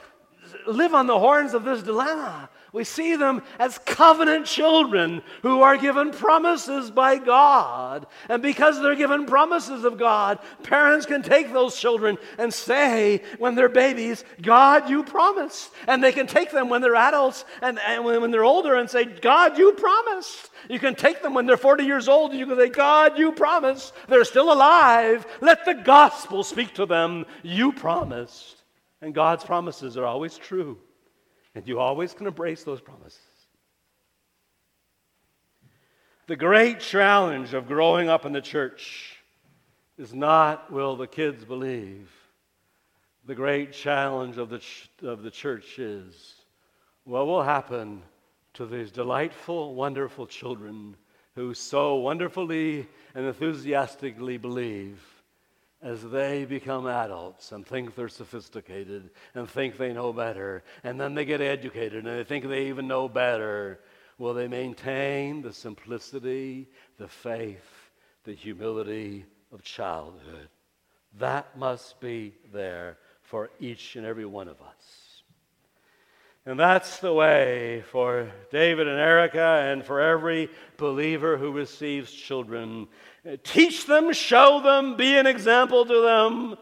live 0.68 0.94
on 0.94 1.08
the 1.08 1.18
horns 1.18 1.54
of 1.54 1.64
this 1.64 1.82
dilemma. 1.82 2.50
We 2.76 2.84
see 2.84 3.16
them 3.16 3.42
as 3.58 3.78
covenant 3.78 4.48
children 4.48 5.24
who 5.44 5.62
are 5.62 5.78
given 5.78 6.12
promises 6.12 6.92
by 6.92 7.18
God. 7.20 8.06
And 8.28 8.44
because 8.44 8.82
they're 8.82 8.98
given 8.98 9.26
promises 9.26 9.86
of 9.86 9.98
God, 9.98 10.40
parents 10.62 11.06
can 11.06 11.24
take 11.24 11.54
those 11.54 11.80
children 11.80 12.18
and 12.38 12.54
say, 12.54 13.22
when 13.38 13.56
they're 13.56 13.70
babies, 13.70 14.26
God, 14.42 14.90
you 14.90 15.06
promised. 15.06 15.72
And 15.88 16.04
they 16.04 16.12
can 16.12 16.28
take 16.28 16.52
them 16.52 16.68
when 16.68 16.82
they're 16.82 16.98
adults 16.98 17.46
and, 17.62 17.80
and 17.80 18.04
when 18.04 18.30
they're 18.30 18.44
older 18.44 18.76
and 18.76 18.90
say, 18.90 19.06
God, 19.06 19.58
you 19.58 19.72
promised. 19.72 20.50
You 20.70 20.80
can 20.80 20.96
take 20.96 21.22
them 21.22 21.34
when 21.34 21.46
they're 21.46 21.56
40 21.56 21.86
years 21.86 22.10
old 22.10 22.32
and 22.32 22.40
you 22.42 22.46
can 22.46 22.58
say, 22.58 22.68
God, 22.68 23.18
you 23.18 23.32
promised. 23.32 23.94
They're 24.10 24.26
still 24.26 24.52
alive. 24.52 25.26
Let 25.40 25.64
the 25.64 25.76
gospel 25.76 26.44
speak 26.44 26.74
to 26.74 26.86
them. 26.86 27.26
You 27.42 27.72
promised. 27.72 28.64
And 29.02 29.16
God's 29.16 29.46
promises 29.46 29.96
are 29.96 30.06
always 30.06 30.38
true. 30.38 30.78
And 31.56 31.68
you 31.68 31.80
always 31.80 32.14
can 32.14 32.28
embrace 32.28 32.64
those 32.64 32.82
promises. 32.82 33.22
The 36.28 36.36
great 36.36 36.80
challenge 36.82 37.54
of 37.54 37.68
growing 37.68 38.10
up 38.10 38.26
in 38.26 38.34
the 38.34 38.42
church 38.42 39.18
is 39.98 40.14
not 40.14 40.72
will 40.72 40.98
the 40.98 41.08
kids 41.08 41.46
believe? 41.46 42.12
The 43.26 43.36
great 43.36 43.72
challenge 43.72 44.38
of 44.38 44.50
the, 44.50 44.60
ch- 44.60 44.90
of 45.02 45.24
the 45.24 45.32
church 45.32 45.80
is 45.80 46.36
what 47.06 47.26
will 47.26 47.44
happen 47.44 48.02
to 48.56 48.66
these 48.66 48.92
delightful, 48.92 49.76
wonderful 49.76 50.28
children 50.28 50.96
who 51.36 51.54
so 51.54 51.96
wonderfully 51.96 52.88
and 53.14 53.26
enthusiastically 53.26 54.38
believe 54.38 55.15
as 55.86 56.02
they 56.02 56.46
become 56.46 56.88
adults 56.88 57.52
and 57.52 57.64
think 57.64 57.94
they're 57.94 58.10
sophisticated 58.10 59.12
and 59.36 59.48
think 59.48 59.78
they 59.78 59.94
know 59.94 60.12
better, 60.12 60.64
and 60.84 61.00
then 61.00 61.14
they 61.14 61.24
get 61.24 61.42
educated 61.42 62.06
and 62.06 62.18
they 62.18 62.24
think 62.24 62.48
they 62.48 62.66
even 62.66 62.88
know 62.88 63.08
better, 63.08 63.80
will 64.18 64.34
they 64.34 64.48
maintain 64.48 65.44
the 65.44 65.54
simplicity, 65.54 66.68
the 66.98 67.08
faith, 67.08 67.92
the 68.24 68.34
humility 68.34 69.26
of 69.54 69.62
childhood? 69.62 70.50
That 71.20 71.56
must 71.56 72.00
be 72.00 72.34
there 72.52 72.98
for 73.22 73.52
each 73.60 73.96
and 73.96 74.08
every 74.08 74.26
one 74.26 74.48
of 74.48 74.60
us. 74.62 75.06
And 76.48 76.60
that's 76.60 77.00
the 77.00 77.14
way 77.14 77.84
for 77.92 78.32
David 78.52 78.88
and 78.88 79.00
Erica 79.00 79.68
and 79.70 79.84
for 79.84 80.02
every 80.02 80.50
believer 80.78 81.38
who 81.38 81.52
receives 81.52 82.12
children 82.12 82.88
Teach 83.44 83.88
them, 83.88 84.14
show 84.14 84.62
them, 84.62 84.98
be 84.98 85.18
an 85.18 85.26
example 85.26 85.86
to 85.86 86.02
them. 86.02 86.58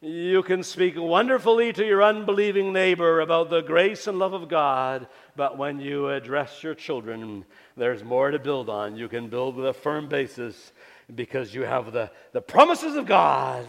You 0.00 0.42
can 0.42 0.62
speak 0.62 0.94
wonderfully 0.96 1.72
to 1.74 1.84
your 1.84 2.02
unbelieving 2.02 2.72
neighbor 2.72 3.20
about 3.20 3.50
the 3.50 3.60
grace 3.60 4.06
and 4.06 4.18
love 4.18 4.32
of 4.32 4.48
God, 4.48 5.08
but 5.36 5.58
when 5.58 5.78
you 5.78 6.08
address 6.08 6.62
your 6.62 6.74
children, 6.74 7.44
there's 7.76 8.02
more 8.02 8.30
to 8.30 8.38
build 8.38 8.70
on. 8.70 8.96
You 8.96 9.08
can 9.08 9.28
build 9.28 9.56
with 9.56 9.66
a 9.66 9.72
firm 9.74 10.08
basis 10.08 10.72
because 11.14 11.54
you 11.54 11.62
have 11.62 11.92
the, 11.92 12.10
the 12.32 12.40
promises 12.40 12.96
of 12.96 13.06
God 13.06 13.66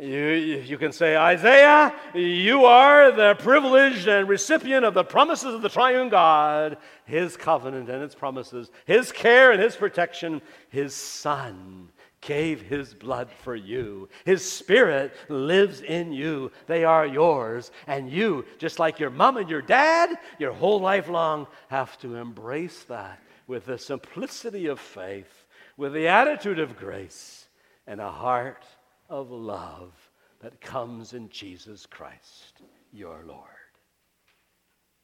you, 0.00 0.62
you 0.64 0.78
can 0.78 0.92
say, 0.92 1.16
Isaiah, 1.16 1.94
you 2.14 2.64
are 2.64 3.12
the 3.12 3.34
privileged 3.34 4.08
and 4.08 4.28
recipient 4.28 4.84
of 4.84 4.94
the 4.94 5.04
promises 5.04 5.54
of 5.54 5.62
the 5.62 5.68
triune 5.68 6.08
God, 6.08 6.78
His 7.04 7.36
covenant 7.36 7.90
and 7.90 8.02
His 8.02 8.14
promises, 8.14 8.70
His 8.86 9.12
care 9.12 9.52
and 9.52 9.60
His 9.60 9.76
protection. 9.76 10.40
His 10.70 10.94
Son 10.94 11.90
gave 12.22 12.62
His 12.62 12.94
blood 12.94 13.28
for 13.42 13.54
you. 13.54 14.08
His 14.24 14.50
Spirit 14.50 15.14
lives 15.28 15.82
in 15.82 16.12
you. 16.12 16.50
They 16.66 16.84
are 16.84 17.06
yours. 17.06 17.70
And 17.86 18.10
you, 18.10 18.46
just 18.58 18.78
like 18.78 18.98
your 18.98 19.10
mom 19.10 19.36
and 19.36 19.50
your 19.50 19.62
dad, 19.62 20.18
your 20.38 20.52
whole 20.52 20.80
life 20.80 21.08
long, 21.08 21.46
have 21.68 21.98
to 21.98 22.16
embrace 22.16 22.84
that 22.84 23.22
with 23.46 23.66
the 23.66 23.78
simplicity 23.78 24.66
of 24.66 24.80
faith, 24.80 25.44
with 25.76 25.92
the 25.92 26.08
attitude 26.08 26.58
of 26.58 26.78
grace, 26.78 27.48
and 27.86 28.00
a 28.00 28.10
heart 28.10 28.64
of 29.10 29.30
love 29.30 29.92
that 30.40 30.60
comes 30.60 31.12
in 31.12 31.28
Jesus 31.28 31.84
Christ, 31.86 32.62
your 32.92 33.24
Lord. 33.26 33.46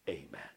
Amen. 0.09 0.49